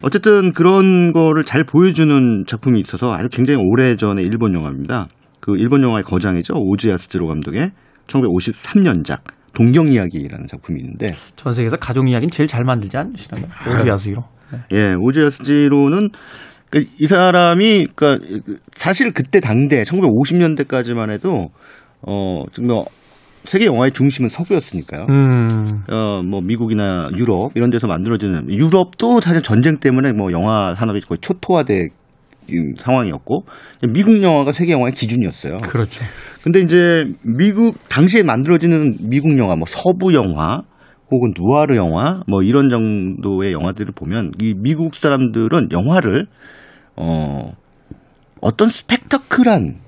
어쨌든 0.02 0.52
그런 0.52 1.12
거를 1.12 1.42
잘 1.42 1.64
보여주는 1.64 2.44
작품이 2.46 2.80
있어서 2.80 3.12
아주 3.12 3.28
굉장히 3.30 3.60
오래 3.62 3.96
전에 3.96 4.22
일본 4.22 4.54
영화입니다. 4.54 5.08
그 5.50 5.58
일본 5.58 5.82
영화의 5.82 6.04
거장이죠 6.04 6.54
오즈 6.56 6.88
야스지로 6.88 7.26
감독의 7.26 7.72
1953년작 8.06 9.20
동경 9.52 9.88
이야기라는 9.88 10.46
작품이 10.46 10.80
있는데 10.80 11.06
전 11.36 11.52
세계에서 11.52 11.76
가족 11.76 12.08
이야기는 12.08 12.30
제일 12.30 12.46
잘 12.46 12.62
만들지 12.64 12.96
않으시나요? 12.96 13.46
오즈 13.68 13.88
야스지로. 13.88 14.24
네. 14.52 14.58
예, 14.72 14.94
오즈 14.98 15.18
야스지로는 15.20 16.10
그이 16.70 17.06
사람이 17.08 17.88
그러니까 17.94 18.24
사실 18.72 19.12
그때 19.12 19.40
당대 19.40 19.82
1950년대까지만 19.82 21.10
해도 21.10 21.48
어뭐 22.02 22.84
세계 23.44 23.66
영화의 23.66 23.92
중심은 23.92 24.28
서구였으니까요. 24.28 25.06
음. 25.08 25.82
어뭐 25.90 26.42
미국이나 26.42 27.08
유럽 27.16 27.50
이런 27.56 27.70
데서 27.70 27.86
만들어지는 27.86 28.50
유럽도 28.50 29.20
사실 29.20 29.42
전쟁 29.42 29.78
때문에 29.78 30.12
뭐 30.12 30.30
영화 30.30 30.74
산업이 30.74 31.00
거의 31.00 31.18
초토화돼 31.20 31.88
상황이었고 32.78 33.44
미국 33.92 34.22
영화가 34.22 34.52
세계 34.52 34.72
영화의 34.72 34.92
기준이었어요. 34.92 35.58
그렇죠. 35.58 36.04
근데 36.42 36.60
이제 36.60 37.04
미국 37.22 37.76
당시에 37.88 38.22
만들어지는 38.22 38.96
미국 39.08 39.36
영화 39.38 39.56
뭐 39.56 39.66
서부 39.66 40.14
영화 40.14 40.62
혹은 41.10 41.32
누아르 41.36 41.76
영화 41.76 42.22
뭐 42.28 42.42
이런 42.42 42.70
정도의 42.70 43.52
영화들을 43.52 43.92
보면 43.94 44.32
이 44.40 44.54
미국 44.56 44.94
사람들은 44.94 45.70
영화를 45.72 46.26
어 46.96 47.52
어떤 48.40 48.68
스펙터클한 48.68 49.80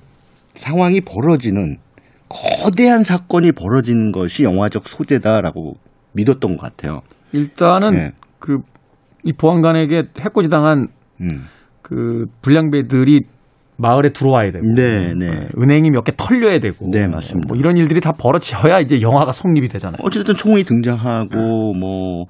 상황이 0.55 1.01
벌어지는 1.01 1.79
거대한 2.29 3.03
사건이 3.03 3.53
벌어지는 3.53 4.13
것이 4.13 4.45
영화적 4.45 4.89
소재다라고 4.89 5.75
믿었던 6.13 6.57
것 6.57 6.63
같아요. 6.63 7.01
일단은 7.33 7.95
네. 7.95 8.13
그이 8.39 9.33
보안관에게 9.39 10.05
해코지 10.19 10.49
당한 10.49 10.89
음. 11.21 11.47
그 11.83 12.27
불량배들이 12.43 13.23
마을에 13.77 14.13
들어와야 14.13 14.53
되고 14.53 14.65
네, 14.75 15.13
네. 15.15 15.31
네. 15.31 15.49
은행이 15.61 15.91
몇 15.91 16.05
개 16.05 16.13
털려야 16.17 16.61
되고 16.61 16.89
네, 16.91 17.07
맞습니다. 17.07 17.49
뭐 17.49 17.57
이런 17.57 17.77
일들이 17.77 18.01
다 18.01 18.13
벌어져야 18.13 18.81
이제 18.81 19.01
영화가 19.01 19.33
성립이 19.33 19.69
되잖아요. 19.69 19.99
어쨌든 20.03 20.35
총이 20.35 20.65
등장하고 20.65 21.75
뭐 21.75 22.27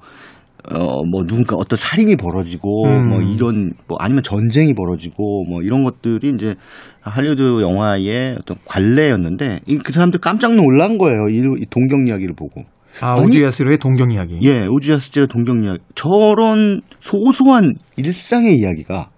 어, 0.71 1.03
뭐, 1.03 1.25
누군가 1.25 1.57
어떤 1.57 1.75
살인이 1.75 2.15
벌어지고, 2.15 2.85
음. 2.85 3.09
뭐, 3.09 3.21
이런, 3.21 3.73
뭐, 3.85 3.97
아니면 3.99 4.23
전쟁이 4.23 4.73
벌어지고, 4.73 5.43
뭐, 5.49 5.61
이런 5.61 5.83
것들이 5.83 6.29
이제 6.29 6.55
할리우드 7.01 7.61
영화의 7.61 8.37
어떤 8.39 8.55
관례였는데, 8.63 9.59
그 9.83 9.91
사람들 9.91 10.21
깜짝 10.21 10.55
놀란 10.55 10.97
거예요. 10.97 11.27
이, 11.27 11.65
동경 11.69 12.07
이야기를 12.07 12.35
보고. 12.37 12.61
아, 13.01 13.19
오지아스로의 13.19 13.77
동경 13.77 14.11
이야기. 14.11 14.39
예, 14.43 14.61
오지아스로의 14.65 15.27
동경 15.27 15.65
이야기. 15.65 15.79
저런 15.95 16.79
소소한 17.01 17.73
일상의 17.97 18.55
이야기가 18.55 19.09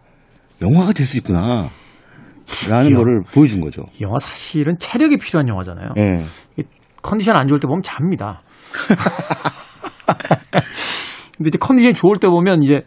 영화가 0.61 0.93
될 0.93 1.05
수 1.05 1.17
있구나. 1.17 1.69
라는 2.69 2.91
영, 2.91 2.97
거를 2.99 3.21
보여준 3.33 3.59
거죠. 3.61 3.83
영화 4.01 4.17
사실은 4.19 4.75
체력이 4.79 5.17
필요한 5.17 5.47
영화잖아요. 5.47 5.89
네. 5.95 6.23
컨디션 7.01 7.35
안 7.35 7.47
좋을 7.47 7.59
때 7.59 7.67
보면 7.67 7.81
잡니다. 7.83 8.41
근데 11.37 11.49
이제 11.49 11.57
컨디션이 11.59 11.93
좋을 11.93 12.17
때 12.19 12.27
보면 12.27 12.63
이제 12.63 12.81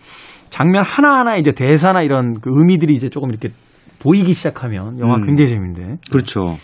장면 0.51 0.83
하나하나 0.85 1.37
이제 1.37 1.53
대사나 1.53 2.03
이런 2.03 2.41
그 2.41 2.51
의미들이 2.53 2.95
이제 2.95 3.09
조금 3.09 3.31
이렇게 3.31 3.51
보이기 3.99 4.33
시작하면 4.33 4.99
영화 5.01 5.17
음. 5.17 5.27
굉장히 5.27 5.51
재밌는데. 5.51 5.97
그렇죠. 6.11 6.57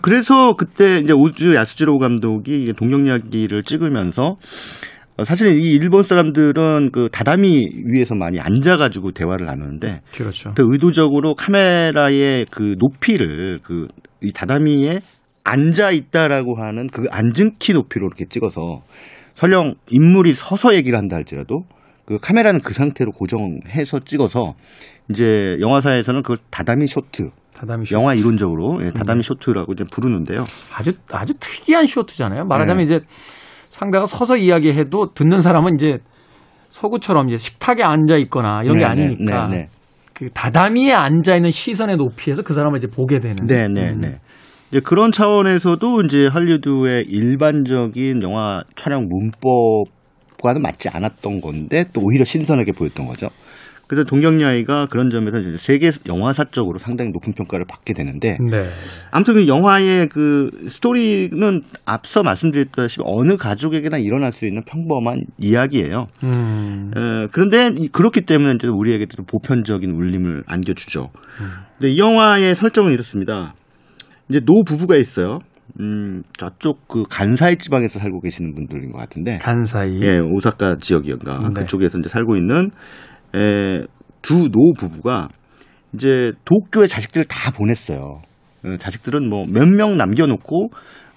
그래서 0.00 0.54
그때 0.56 0.98
이제 0.98 1.12
오즈 1.12 1.54
야스지로 1.54 1.98
감독이 1.98 2.72
동경 2.76 3.06
이야기를 3.06 3.64
찍으면서 3.64 4.22
어, 4.22 4.36
사실 5.24 5.58
이 5.58 5.72
일본 5.74 6.02
사람들은 6.04 6.90
그 6.92 7.08
다다미 7.10 7.70
위에서 7.86 8.14
많이 8.14 8.40
앉아가지고 8.40 9.12
대화를 9.12 9.46
나누는데 9.46 10.00
그렇죠. 10.14 10.52
그 10.54 10.64
의도적으로 10.66 11.34
카메라의 11.34 12.46
그 12.50 12.76
높이를 12.78 13.60
그 13.62 13.88
이 14.22 14.32
다다미에 14.32 15.00
앉아 15.44 15.90
있다라고 15.90 16.54
하는 16.56 16.86
그 16.86 17.06
앉은 17.10 17.56
키 17.58 17.72
높이로 17.72 18.06
이렇게 18.06 18.26
찍어서 18.26 18.82
설령 19.34 19.74
인물이 19.88 20.34
서서 20.34 20.74
얘기를 20.74 20.96
한다 20.98 21.16
할지라도 21.16 21.64
그 22.04 22.18
카메라는 22.20 22.60
그 22.60 22.72
상태로 22.72 23.12
고정해서 23.12 24.00
찍어서 24.04 24.54
이제 25.10 25.56
영화사에서는 25.60 26.22
그걸 26.22 26.36
다다미 26.50 26.86
쇼트. 26.86 27.30
다다미 27.54 27.86
쇼트. 27.86 27.94
영화 27.94 28.14
이론적으로 28.14 28.84
예, 28.84 28.90
다다미 28.92 29.18
음. 29.18 29.22
쇼트라고 29.22 29.72
이제 29.72 29.84
부르는데요. 29.90 30.44
아주 30.72 30.92
아주 31.10 31.34
특이한 31.38 31.86
쇼트잖아요. 31.86 32.44
말하자면 32.44 32.78
네. 32.78 32.82
이제 32.84 33.00
상대가 33.72 34.04
서서 34.04 34.36
이야기해도 34.36 35.14
듣는 35.14 35.40
사람은 35.40 35.76
이제 35.76 35.98
서구처럼 36.68 37.28
이제 37.28 37.38
식탁에 37.38 37.82
앉아 37.82 38.18
있거나 38.18 38.60
이런 38.64 38.76
네, 38.76 38.80
게 38.80 38.84
아니니까 38.84 39.46
네, 39.48 39.56
네, 39.56 39.68
그 40.12 40.28
다다미에 40.28 40.92
앉아 40.92 41.36
있는 41.36 41.50
시선의 41.50 41.96
높이에서 41.96 42.42
그 42.42 42.52
사람을 42.52 42.76
이제 42.76 42.86
보게 42.86 43.18
되는. 43.18 43.46
네, 43.46 43.68
네, 43.68 43.92
음. 43.92 44.00
네. 44.02 44.20
이제 44.70 44.80
그런 44.84 45.10
차원에서도 45.10 46.02
이제 46.02 46.26
할리우드의 46.26 47.06
일반적인 47.08 48.22
영화 48.22 48.62
촬영 48.76 49.08
문법과는 49.08 50.60
맞지 50.60 50.90
않았던 50.90 51.40
건데 51.40 51.86
또 51.94 52.02
오히려 52.02 52.24
신선하게 52.24 52.72
보였던 52.72 53.06
거죠. 53.06 53.28
그래서 53.92 54.06
동경야이가 54.06 54.86
그런 54.86 55.10
점에서 55.10 55.38
이제 55.38 55.58
세계 55.58 55.90
영화사적으로 56.08 56.78
상당히 56.78 57.10
높은 57.10 57.34
평가를 57.34 57.66
받게 57.68 57.92
되는데 57.92 58.38
네. 58.40 58.70
아무튼 59.10 59.34
그 59.34 59.46
영화의 59.46 60.06
그 60.06 60.48
스토리는 60.66 61.60
앞서 61.84 62.22
말씀드렸다시피 62.22 63.02
어느 63.04 63.36
가족에게나 63.36 63.98
일어날 63.98 64.32
수 64.32 64.46
있는 64.46 64.62
평범한 64.64 65.24
이야기예요. 65.36 66.06
음. 66.24 66.90
에, 66.96 67.26
그런데 67.32 67.70
그렇기 67.92 68.22
때문에 68.22 68.54
이제 68.54 68.66
우리에게도 68.66 69.24
보편적인 69.24 69.90
울림을 69.90 70.44
안겨주죠. 70.46 71.10
음. 71.42 71.46
근데 71.76 71.92
이 71.92 71.98
영화의 71.98 72.54
설정은 72.54 72.92
이렇습니다. 72.92 73.52
이제 74.30 74.40
노 74.40 74.64
부부가 74.64 74.96
있어요. 74.96 75.40
음, 75.80 76.22
저쪽 76.38 76.88
그 76.88 77.04
간사이 77.10 77.56
지방에서 77.56 77.98
살고 77.98 78.20
계시는 78.20 78.54
분들인 78.54 78.90
것 78.90 78.98
같은데. 78.98 79.38
간사이. 79.42 80.00
예, 80.02 80.16
오사카 80.18 80.76
지역이었가. 80.76 81.50
네. 81.54 81.60
그쪽에서 81.60 81.98
이제 81.98 82.08
살고 82.08 82.36
있는 82.36 82.66
에, 82.66 82.70
두 84.22 84.48
노 84.50 84.72
부부가 84.78 85.28
이제 85.94 86.32
도쿄에 86.44 86.86
자식들을 86.86 87.24
다 87.26 87.50
보냈어요. 87.50 88.22
어, 88.64 88.76
자식들은 88.78 89.28
뭐 89.28 89.44
몇 89.44 89.66
명 89.68 89.96
남겨놓고 89.96 90.70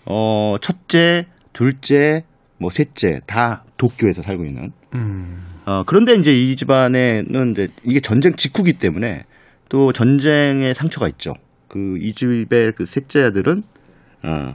어 0.05 0.55
첫째, 0.62 1.25
둘째, 1.53 2.24
뭐 2.60 2.69
셋째 2.69 3.19
다 3.27 3.63
도쿄에서 3.77 4.22
살고 4.22 4.45
있는. 4.45 4.72
음. 4.95 5.43
어 5.65 5.84
그런데 5.86 6.13
이제 6.15 6.31
이 6.34 6.55
집안에는 6.55 7.51
이제 7.51 7.67
이게 7.84 8.00
전쟁 8.00 8.34
직후기 8.36 8.74
때문에 8.74 9.24
또 9.69 9.91
전쟁의 9.93 10.74
상처가 10.75 11.07
있죠. 11.10 11.34
그 11.67 11.98
이 12.01 12.13
집의 12.13 12.74
그 12.75 12.86
셋째 12.86 13.24
아들은 13.24 13.63
어 14.24 14.53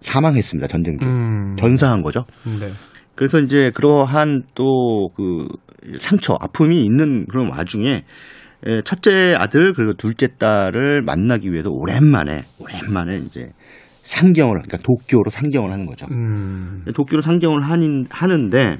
사망했습니다. 0.00 0.68
전쟁 0.68 0.98
중 0.98 1.10
음. 1.10 1.56
전사한 1.56 2.02
거죠. 2.02 2.24
네. 2.44 2.72
그래서 3.14 3.38
이제 3.40 3.70
그러한 3.74 4.42
또 4.54 5.08
그 5.16 5.48
상처, 5.98 6.36
아픔이 6.40 6.84
있는 6.84 7.26
그런 7.26 7.50
와중에 7.50 8.04
첫째 8.84 9.34
아들 9.38 9.72
그리고 9.72 9.94
둘째 9.94 10.28
딸을 10.36 11.02
만나기 11.02 11.52
위해서 11.52 11.70
오랜만에 11.70 12.42
오랜만에 12.58 13.18
이제 13.18 13.52
상경을 14.02 14.62
그러니까 14.62 14.78
도쿄로 14.78 15.30
상경을 15.30 15.70
하는 15.70 15.86
거죠. 15.86 16.06
음. 16.10 16.84
도쿄로 16.94 17.22
상경을 17.22 17.60
하는 17.62 18.06
하는데 18.10 18.78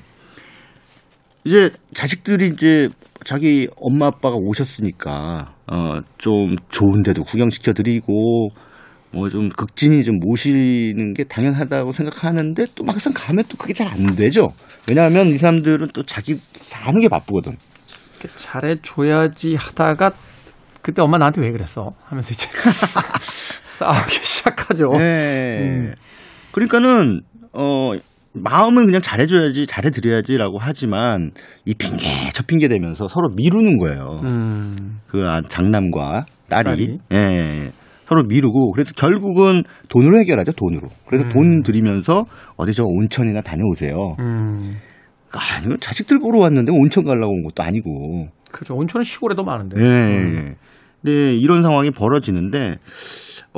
이제 1.45 1.71
자식들이 1.95 2.49
이제 2.49 2.89
자기 3.25 3.69
엄마 3.77 4.07
아빠가 4.07 4.37
오셨으니까 4.37 5.55
어좀 5.67 6.57
좋은 6.69 7.03
데도 7.05 7.25
구경시켜 7.25 7.73
드리고 7.75 8.49
뭐 9.13 9.31
좀 9.31 9.49
극진히 9.49 10.03
좀 10.05 10.19
모시는 10.21 11.15
게 11.15 11.25
당연하다고 11.25 11.93
생각하는데 11.93 12.67
또 12.75 12.85
막상 12.85 13.13
가면 13.15 13.45
또 13.49 13.57
그게 13.57 13.73
잘 13.73 13.89
안 13.89 14.15
되죠. 14.15 14.53
왜냐하면 14.89 15.29
이 15.29 15.39
사람들은 15.39 15.89
또 15.95 16.03
자기 16.05 16.37
사는 16.63 17.01
게 17.01 17.09
바쁘거든. 17.09 17.57
잘해줘야지 18.37 19.55
하다가 19.55 20.11
그때 20.83 21.03
엄마 21.03 21.19
나한테 21.19 21.41
왜 21.41 21.51
그랬어? 21.53 21.93
하면서 22.05 22.33
이제 22.33 22.47
싸우기 23.65 24.11
시작하죠. 24.13 24.89
네. 24.99 25.59
음. 25.63 25.95
그러니까는 26.53 27.21
어 27.53 27.93
마음은 28.33 28.87
그냥 28.87 29.01
잘해줘야지 29.03 29.67
잘해드려야지라고 29.67 30.59
하지만 30.61 31.31
이 31.65 31.75
핑계 31.75 32.31
저 32.35 32.43
핑계 32.43 32.69
대면서 32.69 33.09
서로 33.09 33.29
미루는 33.35 33.79
거예요. 33.79 34.21
음. 34.25 35.01
그 35.09 35.27
아, 35.29 35.41
장남과 35.49 36.27
딸이. 36.49 36.65
딸이? 36.65 36.99
예. 37.15 37.73
서로 38.09 38.23
미루고 38.23 38.73
그래서 38.73 38.93
결국은 38.97 39.65
돈으로 39.91 40.19
해결하죠 40.19 40.53
돈으로 40.53 40.89
그래서 41.07 41.25
음. 41.25 41.29
돈 41.29 41.63
들이면서 41.63 42.25
어디 42.57 42.73
저 42.73 42.85
온천이나 42.85 43.43
다녀오세요 43.43 44.17
음. 44.19 44.59
아니 45.31 45.79
자식들 45.79 46.19
보러 46.19 46.39
왔는데 46.39 46.73
온천 46.73 47.05
가려고 47.05 47.35
온 47.35 47.43
것도 47.43 47.63
아니고 47.63 48.29
그렇죠 48.51 48.75
온천은 48.75 49.05
시골에도 49.05 49.45
많은데 49.45 49.77
네. 49.77 49.85
음. 49.85 50.55
네 51.03 51.35
이런 51.35 51.63
상황이 51.63 51.91
벌어지는데 51.91 52.77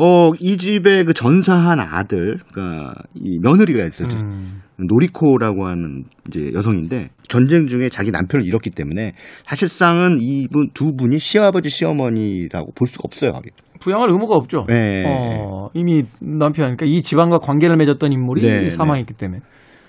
어 0.00 0.32
이 0.40 0.56
집에 0.56 1.04
그 1.04 1.12
전사한 1.12 1.80
아들 1.80 2.38
그러니까 2.52 2.94
이 3.14 3.38
며느리가 3.42 3.84
있어요 3.84 4.08
음. 4.08 4.62
노리코라고 4.88 5.66
하는 5.66 6.04
이제 6.28 6.52
여성인데 6.54 7.10
전쟁 7.28 7.66
중에 7.66 7.88
자기 7.88 8.10
남편을 8.10 8.46
잃었기 8.46 8.70
때문에 8.70 9.12
사실상은 9.44 10.18
이분 10.20 10.70
두 10.72 10.94
분이 10.96 11.18
시아버지 11.18 11.68
시어머니라고 11.68 12.72
볼 12.74 12.86
수가 12.86 13.02
없어요. 13.04 13.32
부양할 13.80 14.10
의무가 14.10 14.36
없죠. 14.36 14.66
네. 14.68 15.04
어, 15.06 15.68
이미 15.74 16.02
남편, 16.20 16.76
그러니까 16.76 16.86
이 16.86 17.02
집안과 17.02 17.38
관계를 17.38 17.76
맺었던 17.76 18.12
인물이 18.12 18.42
네, 18.42 18.60
네. 18.62 18.70
사망했기 18.70 19.14
때문에. 19.14 19.40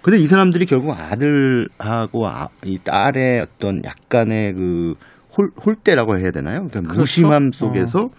근데 0.02 0.18
이 0.18 0.28
사람들이 0.28 0.66
결국 0.66 0.92
아들하고 0.92 2.28
아, 2.28 2.48
이 2.66 2.80
딸의 2.84 3.42
어떤 3.42 3.82
약간의 3.84 4.54
그 4.54 4.96
홀, 5.38 5.50
홀대라고 5.66 6.18
해야 6.18 6.32
되나요? 6.32 6.68
그러니까 6.68 6.82
그렇죠? 6.82 7.00
무심함 7.00 7.52
속에서 7.52 8.00
어. 8.00 8.10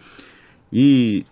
이 0.71 1.25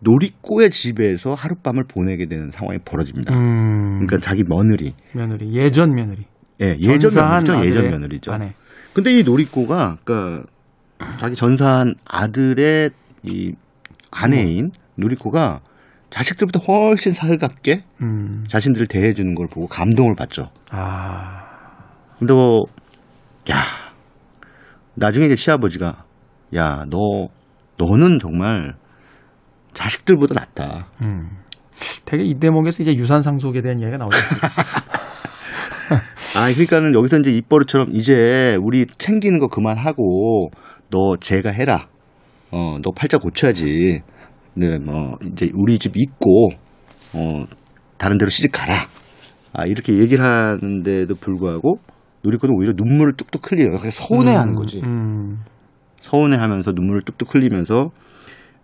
놀이꼬의 0.00 0.70
집에서 0.70 1.34
하룻밤을 1.34 1.84
보내게 1.84 2.26
되는 2.26 2.50
상황이 2.50 2.78
벌어집니다. 2.84 3.34
음. 3.34 4.06
그러니까 4.06 4.18
자기 4.18 4.44
며느리. 4.44 4.94
며느리. 5.14 5.54
예전 5.54 5.94
며느리. 5.94 6.24
예, 6.60 6.76
예전 6.80 7.10
며느리죠. 7.14 7.64
예전 7.64 7.90
며느리죠. 7.90 8.32
아내. 8.32 8.54
근데 8.92 9.18
이 9.18 9.22
놀이꼬가 9.22 9.98
그러니까 10.04 10.46
자기 11.18 11.34
전사한 11.34 11.94
아들의 12.06 12.90
이 13.24 13.54
아내인 14.10 14.70
누리코가 14.96 15.60
자식들보다 16.10 16.60
훨씬 16.60 17.12
살갑게 17.12 17.84
음. 18.00 18.44
자신들을 18.48 18.86
대해주는 18.86 19.34
걸 19.34 19.48
보고 19.48 19.66
감동을 19.66 20.14
받죠. 20.14 20.50
아. 20.70 21.44
근데 22.18 22.32
뭐, 22.32 22.64
야, 23.50 23.56
나중에 24.94 25.26
이제 25.26 25.36
시아버지가, 25.36 26.04
야, 26.54 26.86
너, 26.88 27.28
너는 27.76 28.18
정말 28.20 28.74
자식들보다 29.76 30.34
낫다. 30.34 30.88
음. 31.02 31.28
되게 32.06 32.24
이 32.24 32.34
대목에서 32.34 32.82
이제 32.82 32.94
유산 32.94 33.20
상속에 33.20 33.60
대한 33.60 33.78
이야기가 33.78 33.98
나오죠. 33.98 34.16
아, 36.34 36.50
그러니까는 36.52 36.94
여기서 36.94 37.18
이제 37.18 37.30
입버릇처럼 37.30 37.90
이제 37.92 38.56
우리 38.60 38.86
챙기는 38.98 39.38
거 39.38 39.48
그만하고 39.48 40.50
너 40.90 41.16
제가 41.20 41.50
해라. 41.50 41.86
어, 42.50 42.78
너 42.82 42.90
팔자 42.92 43.18
고쳐야지. 43.18 44.00
네, 44.54 44.78
뭐, 44.78 45.18
이제 45.32 45.50
우리 45.54 45.78
집 45.78 45.96
있고, 45.96 46.48
어, 47.12 47.44
다른 47.98 48.16
데로 48.16 48.30
시집 48.30 48.52
가라. 48.52 48.86
아, 49.52 49.66
이렇게 49.66 49.98
얘기를 49.98 50.24
하는데도 50.24 51.16
불구하고, 51.16 51.78
누리코는 52.24 52.54
오히려 52.56 52.72
눈물을 52.74 53.16
뚝뚝 53.16 53.52
흘리요. 53.52 53.76
서운해 53.76 54.34
하는 54.34 54.54
음, 54.54 54.56
거지. 54.56 54.80
음. 54.82 55.40
서운해 56.00 56.36
하면서 56.36 56.72
눈물을 56.72 57.02
뚝뚝 57.02 57.34
흘리면서, 57.34 57.90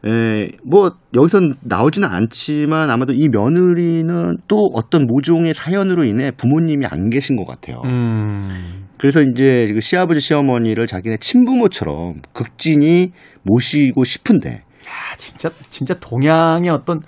에, 0.05 0.49
뭐, 0.65 0.97
여기선 1.15 1.55
나오지는 1.61 2.09
않지만 2.09 2.91
아마도 2.91 3.13
이 3.13 3.29
며느리는 3.29 4.37
또 4.49 4.69
어떤 4.75 5.07
모종의 5.07 5.55
사연으로 5.55 6.05
인해 6.05 6.33
부모님이 6.33 6.87
안 6.87 7.09
계신 7.09 7.37
것 7.37 7.47
같아요. 7.47 7.83
음. 7.85 8.89
그래서 8.99 9.21
이제 9.21 9.71
그 9.73 9.81
시아버지 9.81 10.21
시어머니를 10.21 10.87
자기네 10.87 11.19
친부모처럼 11.19 12.23
극진히 12.33 13.13
모시고 13.43 14.05
싶은데 14.05 14.51
야 14.51 15.17
진짜 15.17 15.51
진짜 15.71 15.95
동양의 15.95 16.71
어떤 16.71 17.01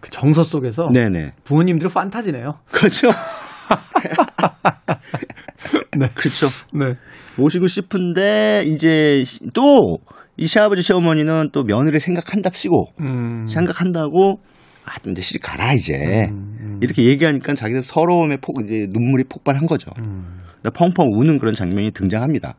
그 0.00 0.10
정서 0.10 0.42
속에서 0.42 0.88
네네. 0.92 1.32
부모님들의 1.44 1.92
판타지네요. 1.92 2.60
그렇죠. 2.70 3.08
네. 5.98 6.08
그렇죠. 6.14 6.46
네. 6.72 6.94
모시고 7.36 7.66
싶은데 7.66 8.64
이제 8.66 9.24
또 9.54 9.98
이 10.36 10.46
시아버지 10.46 10.82
시어머니는 10.82 11.50
또 11.52 11.64
며느리 11.64 12.00
생각한답시고 12.00 12.88
음. 13.00 13.46
생각한다고 13.46 14.40
아, 14.84 14.96
이제 15.08 15.22
시집 15.22 15.42
가라 15.42 15.72
이제 15.72 16.28
음, 16.30 16.56
음. 16.60 16.80
이렇게 16.82 17.04
얘기하니까 17.04 17.54
자기들 17.54 17.82
서러움에 17.82 18.38
폭 18.38 18.62
이제 18.64 18.86
눈물이 18.90 19.24
폭발한 19.24 19.66
거죠. 19.66 19.90
음. 19.98 20.42
펑펑 20.74 21.08
우는 21.14 21.38
그런 21.38 21.54
장면이 21.54 21.92
등장합니다. 21.92 22.56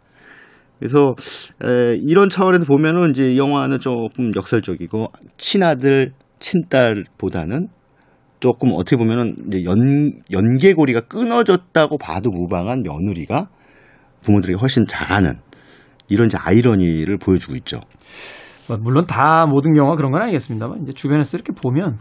그래서 0.79 1.15
에, 1.63 1.95
이런 2.01 2.29
차원에서 2.29 2.65
보면은 2.65 3.11
이제 3.11 3.37
영화는 3.37 3.79
조금 3.79 4.31
역설적이고 4.35 5.07
친아들 5.37 6.13
친딸보다는 6.39 7.69
조금 8.39 8.71
어떻게 8.73 8.97
보면은 8.97 9.35
이제 9.47 9.63
연 9.63 10.11
연계고리가 10.31 11.01
끊어졌다고 11.01 11.97
봐도 11.97 12.29
무방한 12.29 12.83
며느리가 12.83 13.49
부모들에게 14.21 14.59
훨씬 14.59 14.85
잘하는 14.87 15.39
이런 16.07 16.27
이제 16.27 16.37
아이러니를 16.39 17.17
보여주고 17.17 17.55
있죠. 17.55 17.79
뭐 18.67 18.77
물론 18.77 19.05
다 19.05 19.45
모든 19.47 19.73
경우가 19.73 19.95
그런 19.95 20.11
건 20.11 20.21
아니겠습니다만 20.23 20.83
이제 20.83 20.91
주변에서 20.91 21.37
이렇게 21.37 21.53
보면 21.53 21.97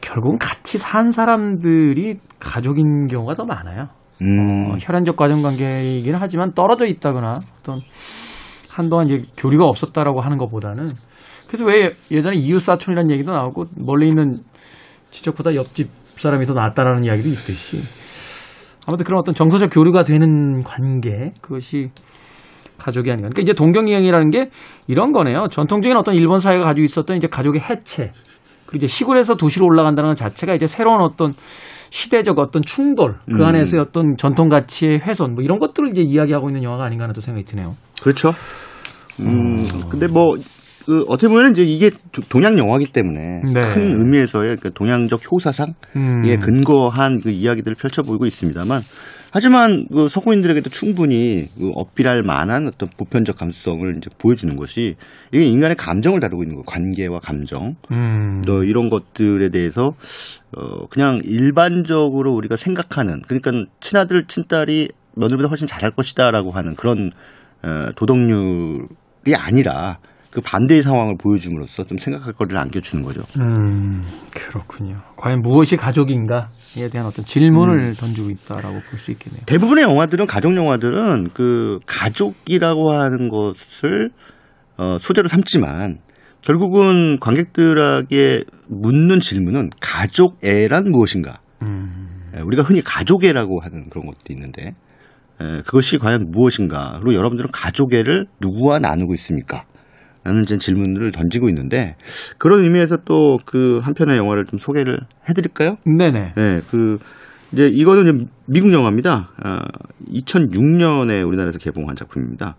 결국은 0.00 0.38
같이 0.38 0.78
산 0.78 1.10
사람들이 1.10 2.18
가족인 2.38 3.06
경우가 3.06 3.34
더 3.34 3.44
많아요. 3.44 3.88
음. 4.22 4.70
어, 4.70 4.76
혈연적 4.78 5.16
가정 5.16 5.42
관계이긴 5.42 6.14
하지만 6.14 6.52
떨어져 6.52 6.86
있다거나 6.86 7.40
어떤 7.58 7.80
한동안 8.70 9.06
이제 9.06 9.22
교류가 9.36 9.64
없었다라고 9.66 10.20
하는 10.20 10.36
것보다는 10.38 10.92
그래서 11.46 11.64
왜 11.66 11.94
예전에 12.10 12.36
이웃 12.36 12.60
사촌이라는 12.60 13.10
얘기도 13.12 13.32
나오고 13.32 13.66
멀리 13.76 14.08
있는 14.08 14.42
친척보다 15.10 15.54
옆집 15.54 15.88
사람이 16.16 16.44
더 16.46 16.54
낫다라는 16.54 17.04
이야기도 17.04 17.28
있듯이 17.28 17.78
아무튼 18.86 19.04
그런 19.04 19.20
어떤 19.20 19.34
정서적 19.34 19.70
교류가 19.72 20.04
되는 20.04 20.62
관계 20.62 21.32
그것이 21.40 21.90
가족이 22.84 23.10
아닌가. 23.10 23.30
그러니까 23.30 23.42
이제 23.42 23.54
동경이행이라는 23.54 24.30
게 24.30 24.50
이런 24.86 25.12
거네요. 25.12 25.48
전통적인 25.50 25.96
어떤 25.96 26.14
일본 26.14 26.38
사회가 26.38 26.64
가지고 26.64 26.84
있었던 26.84 27.16
이제 27.16 27.26
가족의 27.26 27.62
해체 27.62 28.12
그리고 28.66 28.76
이제 28.76 28.86
시골에서 28.86 29.36
도시로 29.36 29.66
올라간다는 29.66 30.10
것 30.10 30.16
자체가 30.16 30.54
이제 30.54 30.66
새로운 30.66 31.00
어떤 31.00 31.32
시대적 31.90 32.38
어떤 32.38 32.62
충돌 32.62 33.14
그 33.26 33.36
음. 33.36 33.42
안에서의 33.42 33.80
어떤 33.80 34.16
전통 34.16 34.48
가치의 34.48 34.98
훼손 34.98 35.34
뭐 35.34 35.42
이런 35.42 35.58
것들을 35.58 35.90
이제 35.90 36.02
이야기하고 36.02 36.50
있는 36.50 36.62
영화가 36.62 36.84
아닌가 36.84 37.04
하는 37.04 37.14
또 37.14 37.20
생각이 37.20 37.44
드네요. 37.46 37.74
그렇죠. 38.02 38.32
음, 39.20 39.64
어. 39.84 39.88
근데 39.88 40.06
뭐, 40.08 40.34
그 40.86 41.04
어떻게 41.08 41.28
보면 41.28 41.52
이제 41.52 41.62
이게 41.62 41.90
동양 42.28 42.58
영화기 42.58 42.86
때문에 42.86 43.42
네. 43.54 43.60
큰 43.60 43.92
의미에서의 43.92 44.56
그 44.60 44.72
동양적 44.72 45.20
효사상에 45.30 45.72
음. 45.96 46.22
근거한 46.40 47.20
그 47.22 47.30
이야기들을 47.30 47.76
펼쳐 47.76 48.02
보이고 48.02 48.26
있습니다만 48.26 48.82
하지만 49.34 49.88
그 49.92 50.08
서구인들에게도 50.08 50.70
충분히 50.70 51.48
그 51.58 51.72
어필할 51.74 52.22
만한 52.22 52.68
어떤 52.68 52.88
보편적 52.96 53.36
감수성을 53.36 53.96
이제 53.96 54.08
보여주는 54.16 54.54
것이 54.54 54.94
이게 55.32 55.44
인간의 55.44 55.74
감정을 55.74 56.20
다루고 56.20 56.44
있는 56.44 56.54
거 56.54 56.62
관계와 56.62 57.18
감정, 57.18 57.74
음. 57.90 58.42
또 58.46 58.62
이런 58.62 58.90
것들에 58.90 59.48
대해서 59.48 59.96
어 60.52 60.86
그냥 60.86 61.20
일반적으로 61.24 62.32
우리가 62.32 62.56
생각하는 62.56 63.22
그러니까 63.22 63.50
친아들 63.80 64.26
친딸이 64.28 64.90
며느리보다 65.16 65.48
훨씬 65.48 65.66
잘할 65.66 65.90
것이다라고 65.90 66.52
하는 66.52 66.76
그런 66.76 67.10
어, 67.64 67.88
도덕률이 67.96 69.34
아니라 69.34 69.98
그 70.34 70.40
반대의 70.40 70.82
상황을 70.82 71.14
보여줌으로써 71.16 71.84
좀 71.84 71.96
생각할 71.96 72.32
거리를 72.32 72.58
안겨주는 72.58 73.04
거죠. 73.04 73.22
음, 73.40 74.02
그렇군요. 74.34 74.96
과연 75.16 75.42
무엇이 75.42 75.76
가족인가에 75.76 76.88
대한 76.90 77.06
어떤 77.06 77.24
질문을 77.24 77.78
음. 77.78 77.92
던지고 77.96 78.30
있다라고 78.30 78.80
볼 78.90 78.98
수 78.98 79.12
있겠네요. 79.12 79.42
대부분의 79.46 79.84
영화들은 79.84 80.26
가족 80.26 80.56
영화들은 80.56 81.30
그 81.34 81.78
가족이라고 81.86 82.90
하는 82.90 83.28
것을 83.28 84.10
어, 84.76 84.98
소재로 85.00 85.28
삼지만 85.28 85.98
결국은 86.42 87.18
관객들에게 87.20 88.42
묻는 88.68 89.20
질문은 89.20 89.70
가족애란 89.80 90.90
무엇인가? 90.90 91.38
음. 91.62 92.08
예, 92.36 92.40
우리가 92.42 92.64
흔히 92.64 92.82
가족애라고 92.82 93.60
하는 93.62 93.88
그런 93.88 94.06
것도 94.06 94.18
있는데 94.30 94.74
에, 95.40 95.44
예, 95.44 95.62
그것이 95.64 95.98
과연 95.98 96.30
무엇인가? 96.32 96.98
그리고 97.00 97.14
여러분들은 97.14 97.50
가족애를 97.52 98.26
누구와 98.40 98.80
나누고 98.80 99.14
있습니까? 99.14 99.64
라는 100.24 100.44
질문을 100.58 101.10
던지고 101.12 101.48
있는데 101.50 101.96
그런 102.38 102.64
의미에서 102.64 102.98
또 103.04 103.36
그 103.44 103.78
한편의 103.82 104.16
영화를 104.16 104.44
좀 104.46 104.58
소개를 104.58 104.98
해드릴까요? 105.28 105.76
네네. 105.84 106.32
네, 106.36 106.60
그 106.70 106.98
이제 107.52 107.68
이거는 107.72 108.02
이제 108.02 108.26
미국 108.48 108.72
영화입니다. 108.72 109.30
아, 109.42 109.60
2006년에 110.12 111.26
우리나라에서 111.26 111.58
개봉한 111.58 111.94
작품입니다. 111.96 112.56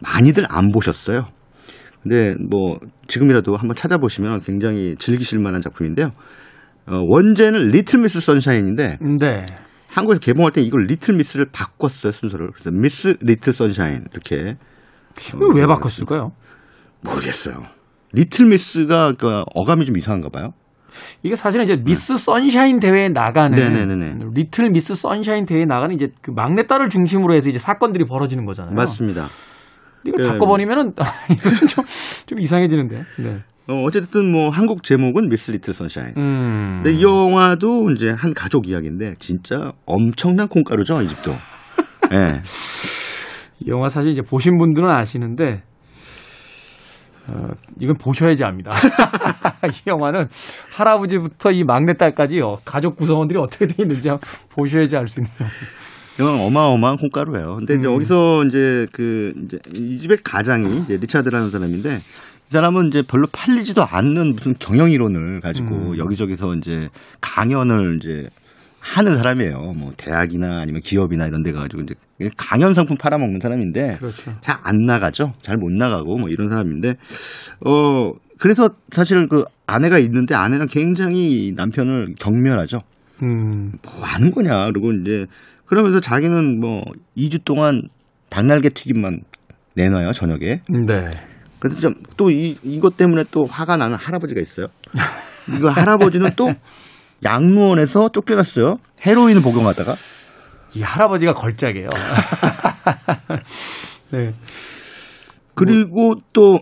많이들 0.00 0.44
안 0.48 0.70
보셨어요. 0.70 1.26
근데 2.02 2.34
뭐 2.50 2.78
지금이라도 3.08 3.56
한번 3.56 3.76
찾아보시면 3.76 4.40
굉장히 4.40 4.94
즐기실 4.98 5.38
만한 5.40 5.60
작품인데요. 5.60 6.10
어, 6.86 6.98
원제는 7.08 7.70
리틀 7.70 8.00
미스 8.00 8.20
선샤인인데 8.20 8.98
네. 9.20 9.46
한국에서 9.88 10.20
개봉할 10.20 10.52
때 10.52 10.60
이걸 10.62 10.84
리틀 10.86 11.16
미스를 11.16 11.46
바꿨어요 11.52 12.12
순서를. 12.12 12.50
그래서 12.52 12.70
미스 12.72 13.16
리틀 13.20 13.52
선샤인 13.52 14.04
이렇게. 14.12 14.56
어, 15.34 15.38
왜 15.54 15.66
바꿨을까요? 15.66 16.30
모르겠어요. 17.02 17.62
리틀 18.12 18.46
미스가 18.46 19.12
그 19.18 19.42
어감이 19.54 19.84
좀 19.84 19.96
이상한가 19.96 20.28
봐요. 20.30 20.52
이게 21.22 21.36
사실은 21.36 21.64
이제 21.64 21.76
미스 21.76 22.14
네. 22.14 22.18
선샤인 22.18 22.80
대회에 22.80 23.08
나가는 23.08 23.56
네네네. 23.56 24.18
리틀 24.34 24.70
미스 24.70 24.94
선샤인 24.94 25.44
대회에 25.46 25.64
나가는 25.64 25.94
이제 25.94 26.08
그 26.20 26.32
막내딸을 26.32 26.88
중심으로 26.88 27.34
해서 27.34 27.48
이제 27.48 27.58
사건들이 27.58 28.04
벌어지는 28.04 28.44
거잖아요. 28.44 28.74
맞습니다. 28.74 29.28
이걸 30.04 30.24
네. 30.24 30.28
바꿔버리면은 30.32 30.94
좀, 31.68 31.84
좀 32.26 32.40
이상해지는데. 32.40 33.04
네. 33.18 33.42
어, 33.68 33.84
어쨌든 33.84 34.32
뭐 34.32 34.48
한국 34.48 34.82
제목은 34.82 35.28
미스 35.28 35.52
리틀 35.52 35.74
선샤인. 35.74 36.14
음. 36.16 36.80
근데 36.82 36.96
이 36.96 37.02
영화도 37.02 37.90
이제 37.90 38.10
한 38.10 38.34
가족 38.34 38.66
이야기인데 38.68 39.14
진짜 39.18 39.72
엄청난 39.86 40.48
콩가루죠 40.48 41.02
이 41.02 41.08
집도. 41.08 41.32
예. 42.12 42.16
네. 42.16 42.42
이 43.60 43.70
영화 43.70 43.88
사실 43.88 44.10
이제 44.10 44.22
보신 44.22 44.58
분들은 44.58 44.88
아시는데 44.88 45.62
어, 47.30 47.50
이건 47.80 47.96
보셔야지 47.96 48.44
압니다. 48.44 48.70
이 49.66 49.88
영화는 49.88 50.28
할아버지부터 50.72 51.52
이 51.52 51.64
막내딸까지요. 51.64 52.60
가족 52.64 52.96
구성원들이 52.96 53.38
어떻게 53.38 53.66
돼 53.66 53.74
있는지 53.82 54.10
보셔야지 54.50 54.96
알 54.96 55.06
수 55.08 55.20
있는. 55.20 55.30
영화는 56.18 56.40
어마어마한 56.46 56.96
콩가루예요. 56.98 57.56
근데 57.56 57.74
이제 57.74 57.86
음. 57.88 57.94
여기서 57.94 58.44
이제 58.44 58.86
그 58.92 59.32
이제 59.44 59.58
이 59.72 59.98
집의 59.98 60.18
가장이 60.22 60.80
이제 60.80 60.96
리차드라는 60.96 61.50
사람인데 61.50 61.96
이 61.96 62.52
사람은 62.52 62.88
이제 62.88 63.02
별로 63.02 63.26
팔리지도 63.30 63.82
않는 63.84 64.34
무슨 64.34 64.54
경영 64.58 64.90
이론을 64.90 65.40
가지고 65.40 65.74
음. 65.92 65.98
여기저기서 65.98 66.56
이제 66.56 66.88
강연을 67.20 67.98
이제 68.00 68.28
하는 68.80 69.16
사람이에요. 69.18 69.58
뭐 69.76 69.92
대학이나 69.96 70.60
아니면 70.60 70.80
기업이나 70.82 71.26
이런 71.26 71.42
데 71.42 71.52
가지고 71.52 71.82
이제 71.82 71.94
강연 72.36 72.74
상품 72.74 72.96
팔아먹는 72.96 73.40
사람인데 73.40 73.96
그렇죠. 73.98 74.32
잘안 74.40 74.84
나가죠. 74.86 75.32
잘 75.42 75.56
못 75.56 75.70
나가고 75.72 76.18
뭐 76.18 76.28
이런 76.28 76.48
사람인데 76.48 76.94
어 77.66 78.12
그래서 78.38 78.70
사실 78.90 79.26
그 79.28 79.44
아내가 79.66 79.98
있는데 79.98 80.34
아내는 80.34 80.66
굉장히 80.66 81.52
남편을 81.56 82.14
경멸하죠. 82.18 82.80
음. 83.22 83.72
뭐 83.82 83.92
하는 84.02 84.30
거냐 84.30 84.66
그리고 84.72 84.92
이제 84.92 85.26
그러면서 85.66 86.00
자기는 86.00 86.58
뭐 86.60 86.82
2주 87.16 87.44
동안 87.44 87.82
닭날개 88.30 88.70
튀김만 88.70 89.20
내놔요 89.76 90.12
저녁에. 90.12 90.60
네. 90.86 91.10
그래서 91.58 91.78
좀 91.80 91.94
또 92.16 92.30
이 92.30 92.56
이것 92.62 92.96
때문에 92.96 93.24
또 93.30 93.44
화가 93.46 93.76
나는 93.76 93.96
할아버지가 93.96 94.40
있어요. 94.40 94.66
이거 95.56 95.70
할아버지는 95.70 96.30
또 96.36 96.48
양로원에서 97.24 98.08
쫓겨났어요. 98.10 98.76
헤로인을 99.06 99.42
복용하다가. 99.42 99.94
이 100.74 100.82
할아버지가 100.82 101.34
걸작이에요. 101.34 101.88
네. 104.12 104.32
그리고 105.54 106.14
또 106.32 106.58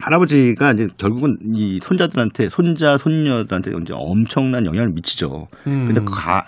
할아버지가 0.00 0.72
이제 0.72 0.88
결국은 0.96 1.36
이 1.54 1.78
손자들한테 1.82 2.48
손자 2.48 2.98
손녀들한테 2.98 3.72
이제 3.82 3.92
엄청난 3.94 4.66
영향을 4.66 4.90
미치죠. 4.94 5.46
음. 5.66 5.86
근데 5.86 6.00
가, 6.04 6.46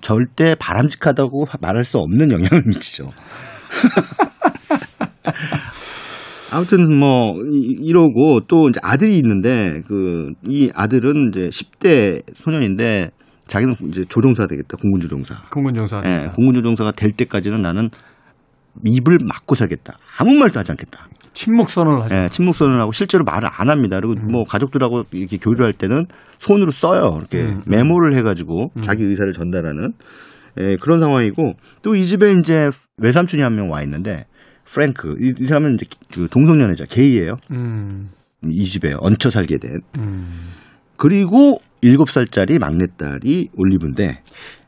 절대 0.00 0.54
바람직하다고 0.54 1.46
말할 1.60 1.84
수 1.84 1.98
없는 1.98 2.30
영향을 2.30 2.62
미치죠. 2.66 3.08
아무튼 6.52 6.98
뭐 6.98 7.34
이러고 7.40 8.40
또 8.46 8.68
이제 8.68 8.78
아들이 8.82 9.16
있는데 9.16 9.80
그 9.88 10.32
이 10.48 10.70
아들은 10.74 11.28
이제 11.30 11.48
10대 11.48 12.22
소년인데 12.36 13.10
자기는 13.48 13.74
이제 13.88 14.04
조종사 14.08 14.46
되겠다. 14.46 14.76
공군 14.76 15.00
조종사. 15.00 15.34
공군 15.50 15.74
조종사. 15.74 16.02
예, 16.08 16.28
공군 16.34 16.54
조종사가 16.54 16.92
될 16.92 17.12
때까지는 17.12 17.60
나는 17.60 17.90
입을 18.86 19.18
막고 19.26 19.54
살겠다. 19.54 19.98
아무 20.18 20.34
말도 20.34 20.58
하지 20.58 20.72
않겠다. 20.72 21.08
침묵 21.34 21.70
선언을 21.70 22.02
하죠. 22.04 22.14
예, 22.14 22.28
침묵 22.30 22.54
선언을 22.54 22.80
하고 22.80 22.92
실제로 22.92 23.24
말을 23.24 23.48
안 23.50 23.68
합니다. 23.70 23.98
그리고 24.00 24.14
음. 24.20 24.28
뭐 24.30 24.44
가족들하고 24.44 25.04
이렇게 25.12 25.38
교류를 25.38 25.66
할 25.66 25.72
때는 25.72 26.06
손으로 26.38 26.70
써요. 26.70 27.16
이렇게 27.18 27.40
음. 27.42 27.56
음. 27.56 27.62
메모를 27.66 28.16
해가지고 28.18 28.70
음. 28.76 28.82
자기 28.82 29.04
의사를 29.04 29.30
전달하는 29.32 29.92
예, 30.58 30.76
그런 30.76 31.00
상황이고 31.00 31.54
또 31.82 31.94
이 31.94 32.04
집에 32.06 32.32
이제 32.32 32.68
외삼촌이 32.98 33.42
한 33.42 33.54
명 33.54 33.70
와 33.70 33.82
있는데 33.82 34.26
프랭크 34.66 35.16
이, 35.20 35.32
이 35.40 35.46
사람은 35.46 35.74
이제 35.80 35.86
그 36.12 36.28
동성연애자 36.30 36.84
게이예요. 36.88 37.36
음. 37.50 38.10
이 38.50 38.64
집에 38.64 38.92
얹혀 38.98 39.30
살게 39.30 39.58
된. 39.58 39.80
음. 41.02 41.08
그리고 41.08 41.58
7살짜리 41.82 42.60
막내딸이 42.60 43.48
올리브인데 43.56 44.20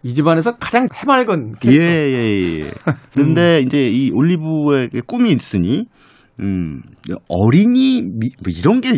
이 0.03 0.15
집안에서 0.15 0.57
가장 0.57 0.89
해맑은 0.93 1.55
캐릭터. 1.61 1.83
예, 1.83 1.89
예, 1.89 2.61
예. 2.65 2.71
근데 3.15 3.61
음. 3.61 3.67
이제 3.67 3.89
이 3.89 4.11
올리브의 4.13 5.03
꿈이 5.07 5.31
있으니 5.31 5.85
음, 6.41 6.83
어린이 7.29 8.03
미, 8.03 8.31
뭐 8.43 8.53
이런 8.53 8.81
게 8.81 8.91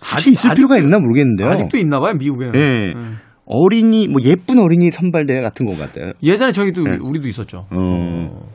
굳이 0.00 0.30
있을 0.30 0.50
아직, 0.50 0.56
필요가 0.56 0.78
있나 0.78 0.98
모르겠는데요. 0.98 1.48
아직도 1.48 1.76
있나 1.78 1.98
봐요, 1.98 2.14
미국에는. 2.14 2.54
예. 2.54 2.92
음. 2.94 3.16
어린이 3.46 4.08
뭐 4.08 4.20
예쁜 4.22 4.58
어린이 4.58 4.90
선발대회 4.90 5.40
같은 5.40 5.66
것 5.66 5.76
같아요. 5.76 6.12
예전에 6.22 6.52
저희도 6.52 6.84
네. 6.84 6.98
우리도 7.00 7.28
있었죠. 7.28 7.66
어. 7.70 8.50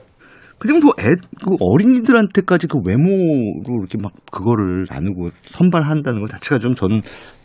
그리고 0.57 0.79
뭐 0.79 0.93
애, 0.99 1.15
그 1.43 1.55
어린이들한테까지 1.59 2.67
그 2.67 2.79
외모로 2.83 3.79
이렇게 3.79 3.97
막 4.01 4.12
그거를 4.31 4.85
나누고 4.89 5.29
선발한다는 5.43 6.21
것 6.21 6.29
자체가 6.31 6.59
좀 6.59 6.75
저는 6.75 7.01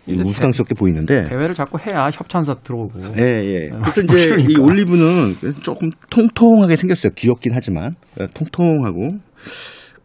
우스꽝스럽게 0.08 0.74
보이는데 0.74 1.24
대회를 1.24 1.54
자꾸 1.54 1.78
해야 1.78 2.08
협찬사 2.12 2.56
들어오고. 2.62 3.00
예, 3.16 3.22
예. 3.22 3.70
네, 3.70 3.70
그래서 3.70 4.00
이제 4.02 4.28
그러니까. 4.28 4.52
이 4.52 4.56
올리브는 4.62 5.36
조금 5.62 5.90
통통하게 6.10 6.76
생겼어요. 6.76 7.12
귀엽긴 7.14 7.52
하지만 7.54 7.94
통통하고. 8.34 9.08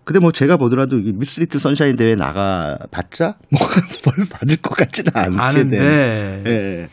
근데 0.03 0.19
뭐 0.19 0.31
제가 0.31 0.57
보더라도 0.57 0.97
미스 0.97 1.39
리틀 1.39 1.60
선샤인 1.59 1.95
대회 1.95 2.15
나가 2.15 2.77
봤자 2.89 3.35
뭘 3.51 4.25
받을 4.31 4.57
것 4.57 4.75
같지는 4.75 5.12
않게 5.13 5.67
된. 5.67 5.73
예. 6.47 6.88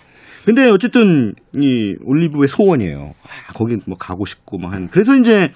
근데 0.45 0.69
어쨌든 0.69 1.35
이 1.57 1.97
올리브의 2.05 2.47
소원이에요. 2.49 3.15
아, 3.23 3.53
거기 3.55 3.79
뭐 3.87 3.97
가고 3.97 4.27
싶고 4.27 4.59
뭐 4.59 4.71
한. 4.71 4.89
그래서 4.89 5.17
이제 5.17 5.51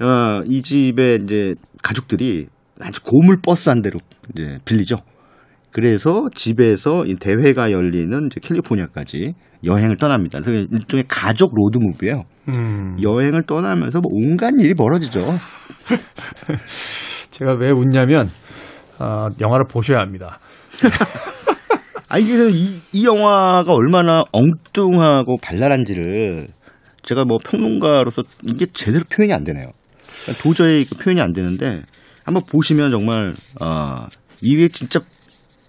어, 0.00 0.42
이 0.46 0.62
집에 0.62 1.18
이제 1.22 1.54
가족들이 1.82 2.46
아주 2.80 3.02
고물 3.02 3.38
버스 3.42 3.68
한 3.68 3.82
대로 3.82 4.00
이제 4.32 4.58
빌리죠. 4.64 4.96
그래서 5.74 6.28
집에서 6.36 7.04
이 7.04 7.16
대회가 7.16 7.72
열리는 7.72 8.28
캘리포니아까지 8.28 9.34
여행을 9.64 9.96
떠납니다. 9.96 10.38
그래서 10.40 10.68
일종의 10.70 11.06
가족 11.08 11.52
로드무비예요. 11.52 12.22
음. 12.48 12.96
여행을 13.02 13.42
떠나면서 13.42 14.00
뭐 14.00 14.12
온갖 14.14 14.52
일이 14.60 14.74
벌어지죠. 14.74 15.20
제가 17.32 17.54
왜 17.54 17.70
웃냐면 17.70 18.28
어, 19.00 19.26
영화를 19.40 19.66
보셔야 19.68 19.98
합니다. 19.98 20.38
아 22.08 22.18
이게 22.18 22.50
이, 22.50 22.78
이 22.92 23.04
영화가 23.04 23.72
얼마나 23.72 24.22
엉뚱하고 24.30 25.38
발랄한지를 25.42 26.50
제가 27.02 27.24
뭐 27.24 27.38
평론가로서 27.44 28.22
이게 28.44 28.66
제대로 28.72 29.02
표현이 29.10 29.32
안 29.32 29.42
되네요. 29.42 29.72
도저히 30.40 30.84
그 30.84 30.94
표현이 30.94 31.20
안 31.20 31.32
되는데 31.32 31.82
한번 32.22 32.44
보시면 32.48 32.92
정말 32.92 33.34
아 33.58 34.06
이게 34.40 34.68
진짜 34.68 35.00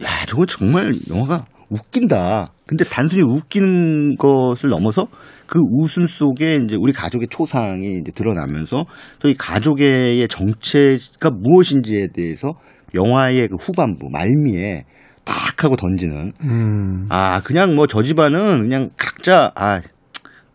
야, 0.05 0.25
저거 0.27 0.45
정말 0.45 0.93
영화가 1.09 1.45
웃긴다. 1.69 2.51
근데 2.67 2.83
단순히 2.83 3.23
웃기는 3.23 4.17
것을 4.17 4.69
넘어서 4.69 5.07
그 5.47 5.59
웃음 5.71 6.07
속에 6.07 6.59
이제 6.63 6.75
우리 6.79 6.93
가족의 6.93 7.27
초상이 7.29 7.99
이제 8.01 8.11
드러나면서 8.13 8.85
저희 9.21 9.35
가족의 9.35 10.27
정체가 10.27 11.29
무엇인지에 11.31 12.07
대해서 12.13 12.53
영화의 12.95 13.47
그 13.49 13.55
후반부 13.59 14.09
말미에 14.11 14.85
탁 15.23 15.63
하고 15.63 15.75
던지는 15.75 16.33
음. 16.41 17.07
아 17.09 17.41
그냥 17.41 17.75
뭐 17.75 17.87
저 17.87 18.03
집안은 18.03 18.61
그냥 18.61 18.89
각자 18.97 19.51
아 19.55 19.81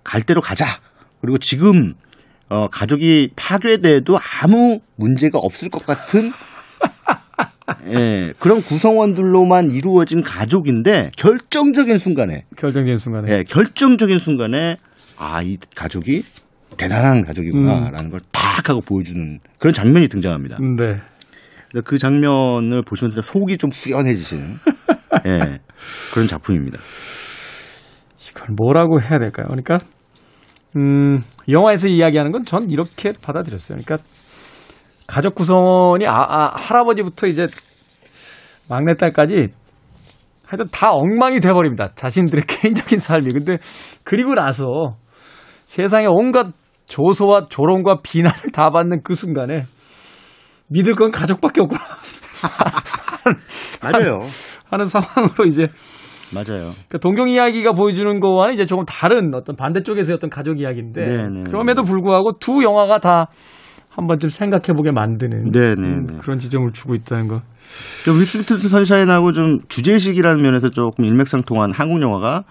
갈 0.03 0.23
대로 0.23 0.41
가자 0.41 0.65
그리고 1.21 1.39
지금 1.39 1.95
어 2.49 2.67
가족이 2.69 3.31
파괴돼도 3.37 4.19
아무 4.43 4.81
문제가 4.97 5.39
없을 5.39 5.69
것 5.69 5.85
같은 5.87 6.33
예, 7.89 8.33
그런 8.39 8.61
구성원들로만 8.61 9.71
이루어진 9.71 10.23
가족인데 10.23 11.11
결정적인 11.17 11.99
순간에 11.99 12.45
결정적인 12.57 12.97
순간에 12.99 13.33
예, 13.33 13.43
결정적인 13.45 14.19
순간에 14.19 14.77
아, 15.19 15.43
이 15.43 15.59
가족이 15.75 16.23
대단한 16.77 17.23
가족이구나라는 17.23 18.07
음. 18.07 18.11
걸탁 18.11 18.69
하고 18.69 18.81
보여주는 18.81 19.39
그런 19.59 19.75
장면이 19.75 20.09
등장합니다. 20.09 20.59
네. 20.79 21.01
그 21.85 21.99
장면을 21.99 22.83
보시면 22.83 23.13
속이 23.23 23.59
좀 23.59 23.71
후련해지시는 23.73 24.57
예, 25.27 25.59
그런 26.13 26.27
작품입니다. 26.27 26.79
이걸 28.31 28.49
뭐라고 28.57 29.01
해야 29.01 29.19
될까요? 29.19 29.47
그러니까 29.49 29.79
음, 30.77 31.21
영화에서 31.49 31.89
이야기하는 31.89 32.33
건 32.33 32.45
전 32.45 32.71
이렇게 32.71 33.13
받아들였어요. 33.21 33.79
그러니까 33.79 34.05
가족 35.11 35.35
구성원이 35.35 36.07
아, 36.07 36.13
아, 36.13 36.53
할아버지부터 36.55 37.27
이제 37.27 37.49
막내딸까지 38.69 39.49
하여튼 40.47 40.67
다 40.71 40.93
엉망이 40.93 41.41
돼버립니다. 41.41 41.89
자신들의 41.97 42.45
개인적인 42.47 43.01
삶이. 43.01 43.33
근데 43.33 43.59
그리고 44.05 44.35
나서 44.35 44.97
세상에 45.65 46.07
온갖 46.07 46.47
조소와 46.87 47.47
조롱과 47.51 48.03
비난을 48.03 48.53
다 48.53 48.71
받는 48.71 49.03
그 49.03 49.15
순간에 49.15 49.65
믿을 50.69 50.95
건 50.95 51.11
가족밖에 51.11 51.61
없구나. 51.61 51.81
맞아요. 53.83 54.21
하는 54.71 54.87
상황으로 54.87 55.45
이제 55.47 55.67
맞아요. 56.33 56.71
그러니까 56.71 56.99
동경 57.03 57.29
이야기가 57.29 57.73
보여주는 57.73 58.21
거와는 58.21 58.55
이제 58.55 58.65
조금 58.65 58.85
다른 58.85 59.35
어떤 59.35 59.57
반대쪽에서의 59.57 60.15
어떤 60.15 60.31
가족 60.31 60.61
이야기인데 60.61 61.05
네네. 61.05 61.45
그럼에도 61.45 61.83
불구하고 61.83 62.39
두 62.39 62.63
영화가 62.63 63.01
다 63.01 63.27
한 63.91 64.07
번쯤 64.07 64.29
생각해보게 64.29 64.93
만드는 64.93 65.53
음, 65.83 66.07
그런 66.21 66.39
지점을 66.39 66.71
주고 66.73 66.95
있다는 66.95 67.29
거. 67.29 67.43
위스트 68.19 68.57
선샤인하고 68.69 69.33
좀 69.33 69.59
주제식이라는 69.69 70.43
면에서 70.43 70.71
조금 70.71 71.05
일맥상통한 71.05 71.73
한국 71.73 72.01
영화가 72.01 72.45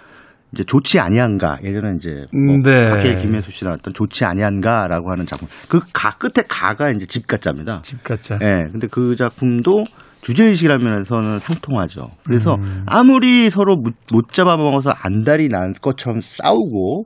이제 0.53 0.63
좋지 0.63 0.99
아니한가 0.99 1.59
예전에 1.63 1.93
이제 1.95 2.25
뭐 2.33 2.57
네. 2.63 2.89
박해 2.89 3.15
김혜수 3.21 3.51
씨 3.51 3.65
나왔던 3.65 3.93
좋지 3.93 4.25
아니한가라고 4.25 5.11
하는 5.11 5.25
작품 5.25 5.47
그 5.69 5.79
가 5.93 6.09
끝에 6.17 6.43
가가 6.47 6.91
이제 6.91 7.05
집가짜입니다. 7.05 7.81
집가짜. 7.83 8.39
예. 8.41 8.45
네, 8.45 8.67
근데 8.71 8.87
그 8.87 9.15
작품도 9.15 9.85
주제의식이라는 10.21 10.83
면에서는 10.85 11.39
상통하죠. 11.39 12.09
그래서 12.25 12.55
음. 12.55 12.83
아무리 12.87 13.49
서로 13.49 13.75
못, 13.77 13.93
못 14.11 14.29
잡아먹어서 14.33 14.91
안달이 15.03 15.47
난 15.49 15.73
것처럼 15.81 16.19
싸우고 16.21 17.05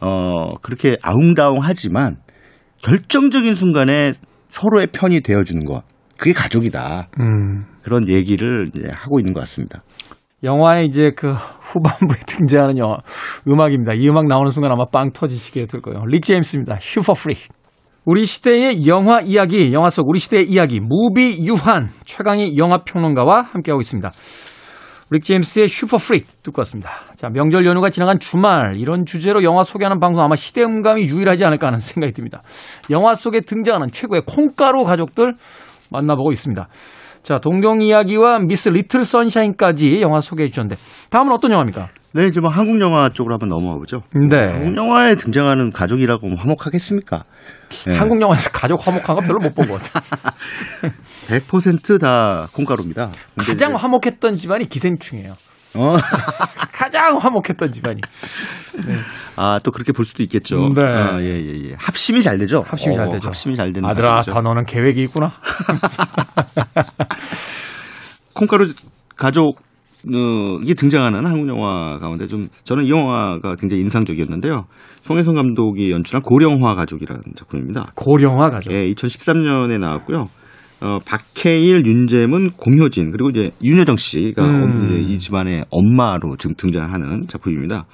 어 0.00 0.54
그렇게 0.62 0.96
아웅다웅하지만 1.02 2.16
결정적인 2.84 3.54
순간에 3.54 4.12
서로의 4.50 4.88
편이 4.88 5.22
되어주는 5.22 5.64
것. 5.64 5.82
그게 6.18 6.34
가족이다. 6.34 7.08
음. 7.18 7.64
그런 7.82 8.08
얘기를 8.10 8.70
이제 8.74 8.86
하고 8.92 9.18
있는 9.18 9.32
것 9.32 9.40
같습니다. 9.40 9.82
영화의 10.42 10.86
이제 10.86 11.10
그 11.16 11.32
후반부에 11.32 12.18
등장하는 12.28 12.76
영화 12.76 12.98
음악입니다. 13.48 13.94
이 13.94 14.06
음악 14.08 14.26
나오는 14.26 14.50
순간 14.50 14.70
아마 14.70 14.84
빵 14.92 15.12
터지시게 15.12 15.64
될 15.66 15.80
거예요. 15.80 16.04
릭 16.04 16.22
제임스입니다. 16.24 16.76
슈퍼 16.80 17.14
프릭. 17.14 17.36
우리 18.04 18.26
시대의 18.26 18.86
영화 18.86 19.22
이야기, 19.22 19.72
영화 19.72 19.88
속 19.88 20.06
우리 20.06 20.18
시대의 20.18 20.50
이야기, 20.50 20.78
무비유환 20.78 21.88
최광희 22.04 22.58
영화 22.58 22.84
평론가와 22.84 23.40
함께하고 23.50 23.80
있습니다. 23.80 24.10
릭 25.14 25.22
제임스의 25.22 25.68
슈퍼 25.68 25.96
프릭 25.96 26.24
듣고 26.42 26.60
왔습니다. 26.60 26.90
자, 27.14 27.28
명절 27.28 27.64
연휴가 27.66 27.88
지나간 27.88 28.18
주말 28.18 28.76
이런 28.76 29.04
주제로 29.06 29.44
영화 29.44 29.62
소개하는 29.62 30.00
방송 30.00 30.24
아마 30.24 30.34
시대음감이 30.34 31.04
유일하지 31.04 31.44
않을까 31.44 31.68
하는 31.68 31.78
생각이 31.80 32.12
듭니다. 32.12 32.42
영화 32.90 33.14
속에 33.14 33.40
등장하는 33.40 33.92
최고의 33.92 34.22
콩가루 34.26 34.84
가족들 34.84 35.34
만나보고 35.90 36.32
있습니다. 36.32 36.66
자, 37.22 37.38
동경 37.38 37.80
이야기와 37.80 38.40
미스 38.40 38.68
리틀 38.70 39.04
선샤인까지 39.04 40.02
영화 40.02 40.20
소개해 40.20 40.48
주셨는데 40.48 40.76
다음은 41.10 41.32
어떤 41.32 41.52
영화입니까? 41.52 41.88
네, 42.14 42.28
이제 42.28 42.38
뭐 42.40 42.48
한국 42.48 42.80
영화 42.80 43.08
쪽으로 43.08 43.34
한번 43.34 43.48
넘어가 43.48 43.76
보죠. 43.76 44.02
네. 44.14 44.36
한국 44.52 44.76
영화에 44.76 45.16
등장하는 45.16 45.70
가족이라고 45.70 46.28
뭐 46.28 46.38
화목하겠습니까? 46.38 47.24
네. 47.88 47.96
한국 47.96 48.20
영화에서 48.20 48.50
가족 48.50 48.86
화목한 48.86 49.16
거 49.16 49.20
별로 49.20 49.40
못 49.40 49.52
본 49.54 49.66
것 49.68 49.82
같아요. 49.82 50.22
100%다 51.26 52.46
콩가루입니다. 52.52 53.10
가장 53.38 53.74
화목했던 53.74 54.34
집안이 54.34 54.68
기생충이에요. 54.68 55.32
어. 55.76 55.94
가장 56.72 57.16
화목했던 57.18 57.72
집안이. 57.72 58.00
네. 58.86 58.96
아, 59.34 59.58
또 59.64 59.72
그렇게 59.72 59.90
볼 59.90 60.04
수도 60.04 60.22
있겠죠. 60.22 60.68
네. 60.72 60.84
아, 60.84 61.20
예, 61.20 61.24
예, 61.26 61.70
예. 61.70 61.74
합심이 61.80 62.22
잘 62.22 62.38
되죠? 62.38 62.62
합심이 62.64 62.94
어, 62.94 62.98
잘 62.98 63.08
되죠. 63.08 63.26
합심이 63.26 63.56
잘 63.56 63.72
되는. 63.72 63.88
아들아, 63.88 64.22
다 64.22 64.40
너는 64.40 64.64
계획이 64.66 65.02
있구나. 65.02 65.32
콩가루 68.34 68.72
가족, 69.16 69.58
어, 70.12 70.58
이게 70.62 70.74
등장하는 70.74 71.24
한국 71.26 71.48
영화 71.48 71.98
가운데 71.98 72.26
좀 72.26 72.48
저는 72.64 72.84
이 72.84 72.90
영화가 72.90 73.56
굉장히 73.56 73.82
인상적이었는데요. 73.82 74.66
송혜성 75.02 75.34
감독이 75.34 75.90
연출한 75.90 76.22
고령화 76.22 76.74
가족이라는 76.74 77.22
작품입니다. 77.36 77.92
고령화 77.94 78.50
가족. 78.50 78.72
예, 78.72 78.92
2013년에 78.92 79.78
나왔고요. 79.78 80.28
어, 80.80 80.98
박해일, 81.06 81.86
윤재문, 81.86 82.50
공효진 82.50 83.10
그리고 83.10 83.30
이제 83.30 83.52
윤여정 83.62 83.96
씨가 83.96 84.44
음. 84.44 84.90
이제 84.90 85.00
이 85.00 85.18
집안의 85.18 85.64
엄마로 85.70 86.36
지금 86.36 86.54
등장하는 86.56 87.26
작품입니다. 87.26 87.86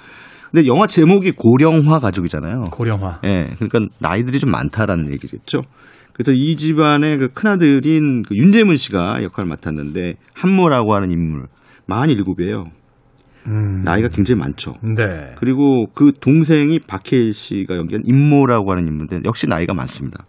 근데 0.50 0.66
영화 0.66 0.88
제목이 0.88 1.32
고령화 1.32 2.00
가족이잖아요. 2.00 2.70
고령화. 2.72 3.20
예, 3.24 3.50
그러니까 3.58 3.94
나이들이 4.00 4.40
좀 4.40 4.50
많다라는 4.50 5.12
얘기겠죠. 5.12 5.62
그래서 6.12 6.32
이 6.32 6.56
집안의 6.56 7.18
그 7.18 7.28
큰아들인 7.28 8.22
그 8.22 8.34
윤재문 8.34 8.76
씨가 8.76 9.22
역할을 9.22 9.48
맡았는데 9.48 10.14
한모라고 10.34 10.94
하는 10.94 11.12
인물 11.12 11.46
47이에요. 11.90 12.70
음. 13.46 13.82
나이가 13.84 14.08
굉장히 14.08 14.38
많죠. 14.40 14.74
네. 14.82 15.34
그리고 15.38 15.86
그 15.94 16.12
동생이 16.20 16.78
박해일 16.80 17.32
씨가 17.32 17.76
연기한 17.76 18.02
임모라고 18.06 18.70
하는 18.72 18.86
인물인데 18.86 19.20
역시 19.24 19.46
나이가 19.46 19.74
많습니다. 19.74 20.24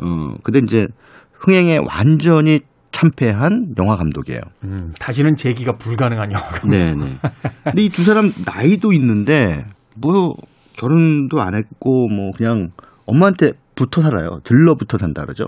어, 0.00 0.34
근데 0.42 0.60
이제 0.60 0.86
흥행에 1.32 1.78
완전히 1.78 2.60
참패한 2.92 3.74
영화 3.78 3.96
감독이에요. 3.96 4.40
음, 4.64 4.92
다시는 4.98 5.36
재기가 5.36 5.76
불가능한 5.76 6.32
영화 6.32 6.44
감독. 6.48 6.76
네네. 6.76 7.18
근데 7.64 7.82
이 7.82 7.88
두 7.88 8.04
사람 8.04 8.32
나이도 8.44 8.92
있는데 8.92 9.64
뭐 9.96 10.34
결혼도 10.76 11.40
안 11.40 11.54
했고 11.54 12.08
뭐 12.08 12.32
그냥 12.36 12.70
엄마한테 13.06 13.52
붙어 13.74 14.02
살아요. 14.02 14.40
들러붙어 14.44 14.98
산다 14.98 15.22
그러죠. 15.22 15.46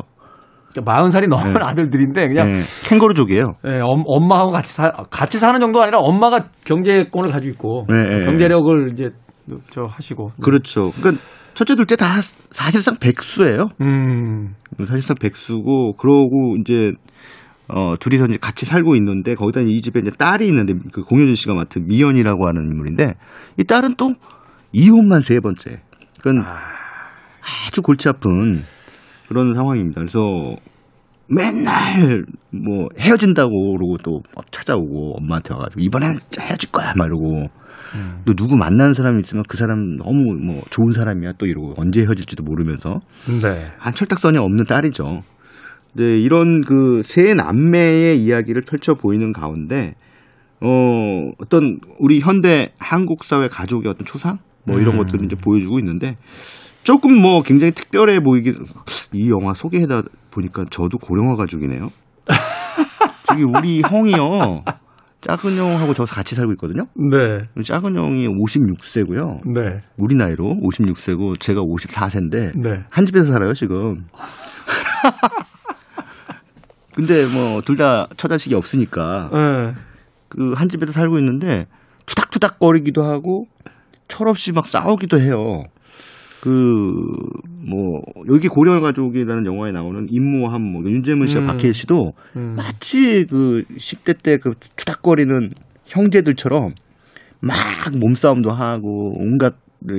마흔 0.80 1.10
살이 1.10 1.28
넘은 1.28 1.52
네. 1.54 1.60
아들들인데 1.62 2.28
그냥 2.28 2.52
네. 2.52 2.60
캥거루족이에요. 2.88 3.56
네, 3.64 3.80
엄, 3.82 4.28
마하고 4.28 4.50
같이 4.50 4.72
사, 4.72 4.90
같이 5.10 5.38
사는 5.38 5.60
정도가 5.60 5.84
아니라 5.84 5.98
엄마가 6.00 6.48
경제권을 6.64 7.30
가지고 7.30 7.52
있고 7.52 7.86
네, 7.88 8.18
네. 8.18 8.24
경제력을 8.24 8.92
이제 8.92 9.10
저 9.70 9.82
하시고. 9.82 10.32
그렇죠. 10.42 10.90
그러니까 10.92 11.22
첫째 11.54 11.76
둘째 11.76 11.96
다 11.96 12.06
사실상 12.50 12.96
백수예요. 12.98 13.68
음. 13.80 14.54
사실상 14.78 15.16
백수고 15.20 15.94
그러고 15.96 16.56
이제 16.60 16.92
어 17.68 17.94
둘이서 17.98 18.26
이제 18.26 18.38
같이 18.40 18.64
살고 18.66 18.96
있는데 18.96 19.34
거기다 19.34 19.60
이 19.60 19.80
집에 19.82 20.00
이제 20.00 20.10
딸이 20.10 20.46
있는데 20.46 20.74
그 20.92 21.02
공효진 21.02 21.34
씨가 21.34 21.54
맡은 21.54 21.86
미연이라고 21.86 22.46
하는 22.46 22.62
인물인데 22.70 23.14
이 23.58 23.64
딸은 23.64 23.96
또 23.96 24.14
이혼만 24.72 25.20
세 25.20 25.40
번째. 25.40 25.82
그건 26.18 26.42
아... 26.42 26.72
아주 27.66 27.82
골치 27.82 28.08
아픈 28.08 28.62
그런 29.32 29.54
상황입니다. 29.54 30.00
그래서 30.00 30.56
맨날 31.28 32.24
뭐 32.50 32.88
헤어진다고 32.98 33.50
그러고 33.76 33.96
또 34.02 34.22
찾아오고 34.50 35.16
엄마한테 35.16 35.54
와가지고 35.54 35.80
이번엔 35.80 36.18
헤어질 36.38 36.70
거야 36.70 36.92
막 36.96 37.06
이러고 37.06 37.46
음. 37.94 38.22
또 38.26 38.34
누구 38.34 38.56
만나는 38.56 38.92
사람이 38.92 39.20
있으면 39.20 39.44
그 39.48 39.56
사람 39.56 39.96
너무 39.96 40.36
뭐 40.38 40.62
좋은 40.70 40.92
사람이야 40.92 41.32
또 41.38 41.46
이러고 41.46 41.74
언제 41.76 42.02
헤어질지도 42.02 42.42
모르면서 42.42 43.00
네. 43.42 43.66
한 43.78 43.94
철딱선이 43.94 44.38
없는 44.38 44.64
딸이죠. 44.64 45.22
네, 45.94 46.18
이런 46.18 46.62
그 46.62 47.02
세 47.04 47.34
남매의 47.34 48.22
이야기를 48.22 48.62
펼쳐 48.62 48.94
보이는 48.94 49.32
가운데 49.32 49.94
어 50.60 51.30
어떤 51.38 51.80
우리 51.98 52.20
현대 52.20 52.72
한국 52.78 53.24
사회 53.24 53.48
가족의 53.48 53.90
어떤 53.90 54.06
초상 54.06 54.38
뭐 54.64 54.78
이런 54.78 54.94
음. 54.94 54.98
것들을 54.98 55.24
이제 55.26 55.36
보여주고 55.36 55.78
있는데 55.80 56.16
조금 56.82 57.14
뭐 57.20 57.42
굉장히 57.42 57.72
특별해 57.72 58.20
보이긴 58.20 58.56
이 59.12 59.30
영화 59.30 59.54
소개해다 59.54 60.02
보니까 60.30 60.64
저도 60.70 60.98
고령화 60.98 61.36
가족이네요. 61.36 61.90
저기 63.28 63.42
우리 63.44 63.80
형이요. 63.82 64.64
작은 65.20 65.56
형하고 65.56 65.94
저 65.94 66.04
같이 66.04 66.34
살고 66.34 66.52
있거든요. 66.52 66.86
네. 66.96 67.46
작은 67.64 67.96
형이 67.96 68.26
56세고요. 68.26 69.40
네. 69.54 69.78
우리 69.96 70.16
나이로 70.16 70.56
56세고 70.62 71.38
제가 71.38 71.60
54세인데 71.60 72.58
네. 72.60 72.82
한 72.90 73.06
집에서 73.06 73.32
살아요 73.32 73.54
지금. 73.54 74.04
근데 76.94 77.24
뭐 77.32 77.60
둘 77.62 77.76
다 77.76 78.06
처자식이 78.16 78.54
없으니까 78.54 79.30
네. 79.32 79.74
그한 80.28 80.68
집에서 80.68 80.92
살고 80.92 81.18
있는데 81.18 81.66
투닥투닥 82.06 82.58
거리기도 82.58 83.02
하고 83.04 83.46
철없이 84.08 84.52
막 84.52 84.66
싸우기도 84.66 85.18
해요. 85.20 85.62
그뭐 86.42 88.00
여기 88.32 88.48
고려 88.48 88.80
가족이라는 88.80 89.46
영화에 89.46 89.70
나오는 89.72 90.06
임모함 90.10 90.60
뭐 90.60 90.82
윤재문 90.84 91.26
씨와 91.28 91.44
음. 91.44 91.46
박해일 91.46 91.72
씨도 91.72 92.12
음. 92.36 92.54
마치 92.56 93.24
그 93.26 93.62
10대 93.76 94.22
때 94.22 94.36
그 94.38 94.50
투닥거리는 94.76 95.50
형제들처럼 95.86 96.72
막 97.40 97.56
몸싸움도 97.96 98.50
하고 98.50 99.12
온갖 99.18 99.54
네. 99.80 99.94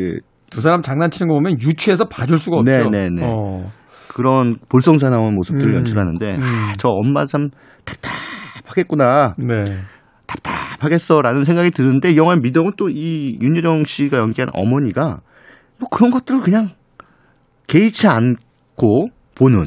두 0.50 0.60
사람 0.62 0.82
장난치는 0.82 1.30
거 1.30 1.36
보면 1.36 1.60
유치해서 1.62 2.06
봐줄 2.10 2.38
수가 2.38 2.58
없죠. 2.58 2.90
네네네. 2.90 3.22
어. 3.24 3.72
그런 4.14 4.58
볼썽사나운 4.70 5.34
모습들을 5.36 5.74
음. 5.74 5.78
연출하는데 5.78 6.34
음. 6.36 6.40
아, 6.42 6.74
저 6.78 6.90
엄마 6.90 7.26
참 7.26 7.50
답답하겠구나. 7.86 9.36
네. 9.38 9.78
답답하겠어라는 10.28 11.44
생각이 11.44 11.72
드는데 11.72 12.16
영화 12.18 12.36
미덕은 12.36 12.72
또 12.78 12.90
이 12.90 13.38
윤여정 13.42 13.84
씨가 13.86 14.18
연기한 14.18 14.50
어머니가 14.54 15.20
뭐 15.84 15.90
그런 15.90 16.12
것들을 16.12 16.42
그냥 16.42 16.70
개의치 17.68 18.08
않고 18.08 19.10
보는. 19.36 19.64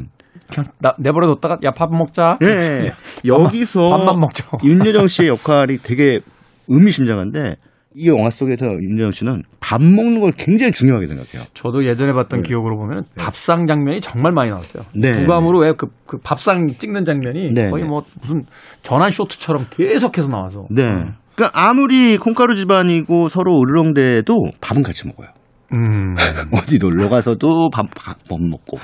그냥 0.49 0.71
나, 0.81 0.95
내버려뒀다가 0.99 1.59
야 1.65 1.71
밥 1.73 1.91
먹자. 1.93 2.39
예. 2.41 2.47
네. 2.47 2.93
여기서 3.27 3.91
밥만 3.91 4.21
먹죠. 4.21 4.45
윤여정 4.65 5.09
씨의 5.09 5.29
역할이 5.29 5.79
되게 5.79 6.21
의미심장한데 6.69 7.57
이 7.97 8.09
영화 8.09 8.31
속에서 8.31 8.67
윤여정 8.67 9.11
씨는 9.11 9.43
밥 9.61 9.83
먹는 9.83 10.21
걸 10.21 10.33
굉장히 10.33 10.73
중요하게 10.73 11.07
생각해요. 11.09 11.43
저도 11.55 11.85
예전에 11.85 12.13
봤던 12.13 12.43
네. 12.43 12.49
기억으로 12.49 12.77
보면 12.79 13.05
네. 13.15 13.23
밥상 13.23 13.67
장면이 13.67 14.01
정말 14.01 14.33
많이 14.33 14.51
나왔어요. 14.51 14.85
네. 14.95 15.21
부감으로 15.21 15.61
왜그 15.61 15.87
그 16.07 16.19
밥상 16.23 16.69
찍는 16.79 17.05
장면이 17.05 17.53
네. 17.53 17.71
거의 17.71 17.85
뭐 17.85 18.03
무슨 18.21 18.45
전환 18.83 19.11
쇼트처럼 19.11 19.67
계속해서 19.71 20.29
나와서. 20.29 20.67
네. 20.71 20.85
음. 20.85 21.15
그러니까 21.35 21.61
아무리 21.61 22.17
콩가루 22.17 22.55
집안이고 22.57 23.29
서로 23.29 23.61
으르렁대도 23.61 24.53
밥은 24.61 24.83
같이 24.83 25.07
먹어요. 25.07 25.29
음. 25.73 26.15
어디 26.53 26.79
놀러 26.79 27.09
가서도 27.09 27.71
밥, 27.71 27.89
밥 27.95 28.17
먹고. 28.31 28.79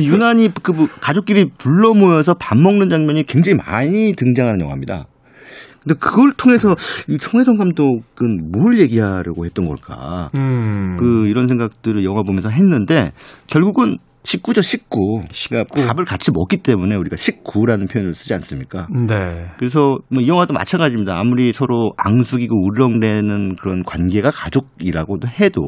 유난히 0.00 0.50
그뭐 0.62 0.86
가족끼리 1.00 1.50
불러 1.58 1.94
모여서 1.94 2.34
밥 2.34 2.56
먹는 2.56 2.90
장면이 2.90 3.24
굉장히 3.24 3.56
많이 3.56 4.12
등장하는 4.14 4.60
영화입니다. 4.60 5.06
근데 5.82 5.94
그걸 5.98 6.32
통해서 6.36 6.74
이 7.08 7.18
송혜성 7.18 7.56
감독은 7.56 8.50
뭘 8.52 8.78
얘기하려고 8.78 9.44
했던 9.46 9.66
걸까? 9.66 10.30
음. 10.34 10.96
그 10.98 11.26
이런 11.28 11.48
생각들을 11.48 12.04
영화 12.04 12.22
보면서 12.22 12.48
했는데 12.48 13.12
결국은 13.46 13.98
식구죠, 14.28 14.60
식구. 14.60 15.22
식구. 15.30 15.86
밥을 15.86 16.04
같이 16.04 16.30
먹기 16.30 16.58
때문에 16.58 16.96
우리가 16.96 17.16
식구라는 17.16 17.86
표현을 17.86 18.12
쓰지 18.12 18.34
않습니까? 18.34 18.86
네. 19.08 19.46
그래서 19.58 19.96
뭐 20.10 20.22
이 20.22 20.28
영화도 20.28 20.52
마찬가지입니다. 20.52 21.18
아무리 21.18 21.50
서로 21.54 21.92
앙숙이고 21.96 22.54
우렁대는 22.54 23.56
그런 23.56 23.82
관계가 23.84 24.30
가족이라고도 24.30 25.28
해도 25.28 25.62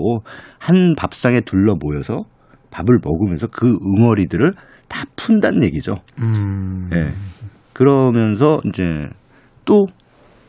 한 0.59 0.95
밥상에 0.95 1.41
둘러 1.41 1.75
모여서 1.81 2.25
밥을 2.71 2.99
먹으면서 3.03 3.47
그 3.47 3.79
응어리들을 3.83 4.53
다 4.89 5.05
푼다는 5.17 5.65
얘기죠. 5.65 5.95
음. 6.19 6.89
네. 6.91 7.13
그러면서 7.73 8.61
이제 8.67 8.83
또 9.65 9.87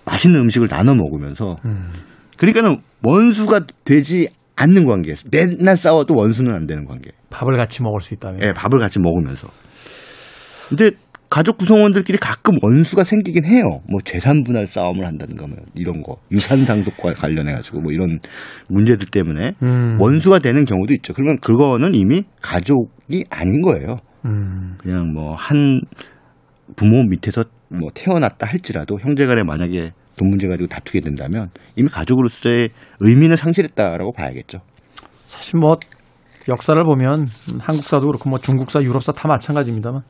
맛있는 0.04 0.38
음식을 0.42 0.68
나눠 0.68 0.96
먹으면서 0.96 1.56
음. 1.64 1.88
그러니까는 2.36 2.82
원수가 3.04 3.62
되지 3.86 4.28
않는 4.58 4.86
관계. 4.86 5.14
맨날 5.32 5.78
싸워도 5.78 6.14
원수는 6.14 6.54
안 6.54 6.68
되는 6.68 6.84
관계. 6.84 7.12
밥을 7.32 7.58
같이 7.58 7.82
먹을 7.82 8.02
수 8.02 8.14
있다면. 8.14 8.40
네, 8.40 8.54
밥을 8.54 8.80
같이 8.80 9.00
먹으면서. 9.00 9.48
근데 10.70 10.92
가족 11.30 11.58
구성원들끼리 11.58 12.18
가끔 12.18 12.58
원수가 12.62 13.06
생기긴 13.06 13.46
해요. 13.46 13.64
뭐 13.90 14.00
재산 14.04 14.44
분할 14.44 14.68
싸움을 14.68 15.08
한다든가 15.08 15.48
뭐 15.48 15.58
이런 15.74 16.02
거 16.02 16.18
유산 16.32 16.66
상속과 16.66 17.14
관련해 17.14 17.54
가지고 17.54 17.80
뭐 17.82 17.92
이런 17.94 18.20
문제들 18.68 19.08
때문에 19.10 19.54
음. 19.64 19.98
원수가 20.00 20.40
되는 20.40 20.66
경우도 20.66 20.94
있죠. 20.96 21.14
그러면 21.14 21.38
그거는 21.40 21.96
이미 21.96 22.24
가족이 22.42 23.26
아닌 23.30 23.62
거예요. 23.62 23.98
음. 24.26 24.76
그냥 24.78 25.14
뭐 25.14 25.36
한 25.36 25.82
부모 26.76 27.04
밑에서 27.04 27.46
뭐 27.70 27.90
태어났다 27.94 28.48
할지라도 28.48 29.00
형제간에 29.00 29.44
만약에 29.44 29.92
돈 30.18 30.30
문제 30.30 30.48
가지고 30.48 30.68
다투게 30.68 31.00
된다면 31.02 31.50
이미 31.76 31.88
가족으로서의 31.90 32.70
의미는 33.00 33.36
상실했다라고 33.38 34.12
봐야겠죠. 34.14 34.60
사실 35.28 35.60
뭐 35.60 35.78
역사를 36.50 36.82
보면 36.84 37.28
한국사도 37.60 38.08
그렇고 38.08 38.30
뭐 38.30 38.40
중국사, 38.40 38.82
유럽사 38.82 39.12
다 39.12 39.28
마찬가지입니다만 39.28 40.02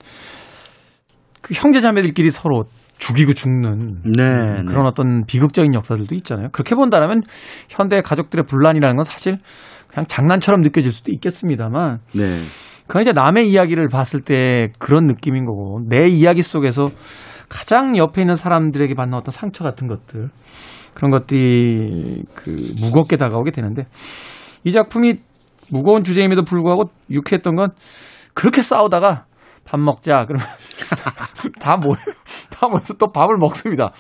그 1.41 1.53
형제자매들끼리 1.53 2.31
서로 2.31 2.65
죽이고 2.97 3.33
죽는 3.33 4.01
네, 4.15 4.23
네. 4.23 4.63
그런 4.65 4.83
네. 4.83 4.87
어떤 4.87 5.25
비극적인 5.25 5.73
역사들도 5.73 6.13
있잖아요. 6.15 6.49
그렇게 6.51 6.75
본다면 6.75 7.21
현대 7.67 8.01
가족들의 8.01 8.45
분란이라는 8.45 8.95
건 8.95 9.03
사실 9.03 9.39
그냥 9.87 10.05
장난처럼 10.07 10.61
느껴질 10.61 10.91
수도 10.91 11.11
있겠습니다만 11.11 11.99
네. 12.13 12.43
그건 12.87 13.01
이제 13.01 13.11
남의 13.11 13.49
이야기를 13.49 13.87
봤을 13.89 14.21
때 14.21 14.69
그런 14.77 15.07
느낌인 15.07 15.45
거고 15.45 15.81
내 15.87 16.07
이야기 16.07 16.41
속에서 16.41 16.89
가장 17.49 17.97
옆에 17.97 18.21
있는 18.21 18.35
사람들에게 18.35 18.93
받는 18.95 19.17
어떤 19.17 19.31
상처 19.31 19.63
같은 19.63 19.87
것들 19.87 20.29
그런 20.93 21.11
것들이 21.11 22.23
그 22.35 22.55
무겁게 22.79 23.17
다가오게 23.17 23.51
되는데 23.51 23.83
이 24.63 24.71
작품이 24.71 25.15
무거운 25.71 26.03
주제임에도 26.03 26.43
불구하고 26.43 26.91
유쾌했던 27.09 27.55
건 27.55 27.69
그렇게 28.33 28.61
싸우다가 28.61 29.25
밥 29.65 29.79
먹자 29.79 30.25
그러면 30.25 30.45
다 31.61 31.77
모여 31.77 31.95
다 32.49 32.67
모여서 32.67 32.93
또 32.95 33.07
밥을 33.07 33.37
먹습니다. 33.37 33.91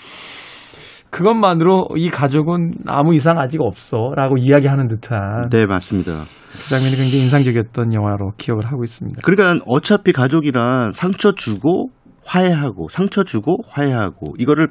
그것만으로 1.09 1.89
이 1.97 2.09
가족은 2.09 2.75
아무 2.87 3.13
이상 3.13 3.37
아직 3.37 3.61
없어 3.61 4.13
라고 4.15 4.37
이야기하는 4.37 4.87
듯한 4.87 5.49
네 5.49 5.65
맞습니다. 5.65 6.23
그 6.53 6.69
장면이 6.69 6.95
굉장히 6.95 7.23
인상적이었던 7.23 7.93
영화로 7.93 8.31
기억을 8.37 8.65
하고 8.65 8.83
있습니다. 8.83 9.21
그러니까 9.23 9.63
어차피 9.67 10.13
가족이란 10.13 10.93
상처 10.93 11.33
주고 11.33 11.89
화해하고 12.25 12.87
상처 12.89 13.23
주고 13.23 13.57
화해하고 13.67 14.35
이거를 14.37 14.69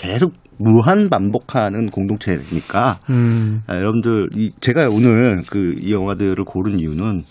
계속 0.00 0.32
무한 0.58 1.10
반복하는 1.10 1.90
공동체니까 1.90 3.00
음. 3.10 3.62
아, 3.66 3.76
여러분들 3.76 4.28
이 4.34 4.50
제가 4.60 4.88
오늘 4.88 5.42
그 5.42 5.74
이 5.80 5.92
영화들을 5.92 6.42
고른 6.44 6.78
이유는 6.78 7.22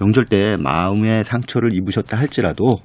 명절 0.00 0.24
때 0.26 0.56
마음의 0.58 1.22
상처를 1.24 1.72
입으셨다 1.72 2.18
할지라도 2.18 2.76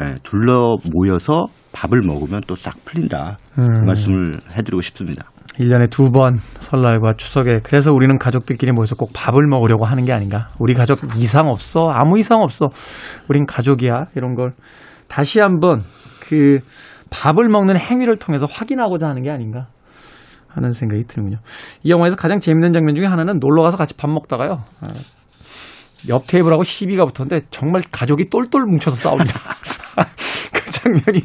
예, 0.00 0.14
둘러 0.22 0.76
모여서 0.92 1.48
밥을 1.72 2.02
먹으면 2.02 2.40
또 2.46 2.54
싹 2.56 2.84
풀린다 2.84 3.36
음. 3.58 3.80
그 3.80 3.84
말씀을 3.86 4.38
해드리고 4.56 4.80
싶습니다. 4.80 5.26
1년에 5.58 5.90
두 5.90 6.10
번 6.12 6.38
설날과 6.60 7.14
추석에 7.16 7.58
그래서 7.64 7.92
우리는 7.92 8.16
가족들끼리 8.16 8.70
모여서 8.70 8.94
꼭 8.94 9.10
밥을 9.12 9.44
먹으려고 9.48 9.86
하는 9.86 10.04
게 10.04 10.12
아닌가. 10.12 10.48
우리 10.60 10.74
가족 10.74 11.00
이상 11.16 11.48
없어. 11.48 11.90
아무 11.92 12.16
이상 12.18 12.42
없어. 12.42 12.68
우린 13.28 13.44
가족이야. 13.44 14.06
이런 14.14 14.34
걸 14.36 14.52
다시 15.08 15.40
한번 15.40 15.82
그 16.20 16.60
밥을 17.10 17.48
먹는 17.48 17.78
행위를 17.78 18.18
통해서 18.18 18.46
확인하고자 18.46 19.08
하는 19.08 19.22
게 19.22 19.30
아닌가 19.30 19.68
하는 20.48 20.72
생각이 20.72 21.04
드는군요. 21.04 21.38
이 21.82 21.90
영화에서 21.90 22.16
가장 22.16 22.40
재밌는 22.40 22.72
장면 22.72 22.94
중에 22.94 23.06
하나는 23.06 23.38
놀러 23.38 23.62
가서 23.62 23.76
같이 23.76 23.94
밥 23.94 24.10
먹다가요. 24.10 24.62
아, 24.80 24.88
옆 26.08 26.26
테이블하고 26.26 26.62
시비가 26.62 27.04
붙었는데 27.06 27.46
정말 27.50 27.82
가족이 27.90 28.28
똘똘 28.30 28.62
뭉쳐서 28.66 28.96
싸웁니다. 28.96 29.40
그 30.52 30.70
장면이 30.70 31.22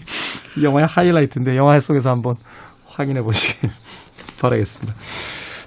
이 0.57 0.63
영화의 0.63 0.87
하이라이트인데 0.87 1.55
영화 1.55 1.79
속에서 1.79 2.09
한번 2.09 2.35
확인해 2.87 3.21
보시길 3.21 3.69
바라겠습니다. 4.41 4.93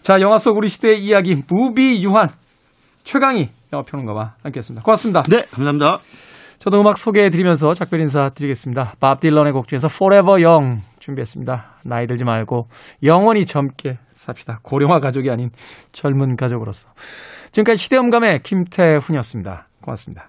자, 0.02 0.20
영화 0.20 0.38
속 0.38 0.56
우리 0.56 0.68
시대의 0.68 1.02
이야기 1.02 1.42
무비 1.48 2.02
유한 2.02 2.28
최강희 3.04 3.50
영화평론가와 3.72 4.34
함께했습니다. 4.42 4.84
고맙습니다. 4.84 5.22
네, 5.28 5.46
감사합니다. 5.50 6.00
저도 6.58 6.80
음악 6.80 6.98
소개해 6.98 7.30
드리면서 7.30 7.74
작별 7.74 8.00
인사 8.00 8.30
드리겠습니다. 8.30 8.94
밥 9.00 9.20
딜런의 9.20 9.52
곡 9.52 9.68
중에서 9.68 9.88
Forever 9.90 10.44
Young 10.44 10.82
준비했습니다. 10.98 11.80
나이 11.84 12.06
들지 12.06 12.24
말고 12.24 12.68
영원히 13.02 13.46
젊게 13.46 13.98
삽시다. 14.12 14.60
고령화 14.62 15.00
가족이 15.00 15.30
아닌 15.30 15.50
젊은 15.92 16.36
가족으로서. 16.36 16.88
지금까지 17.52 17.82
시대음감의 17.82 18.42
김태훈이었습니다. 18.42 19.68
고맙습니다. 19.80 20.28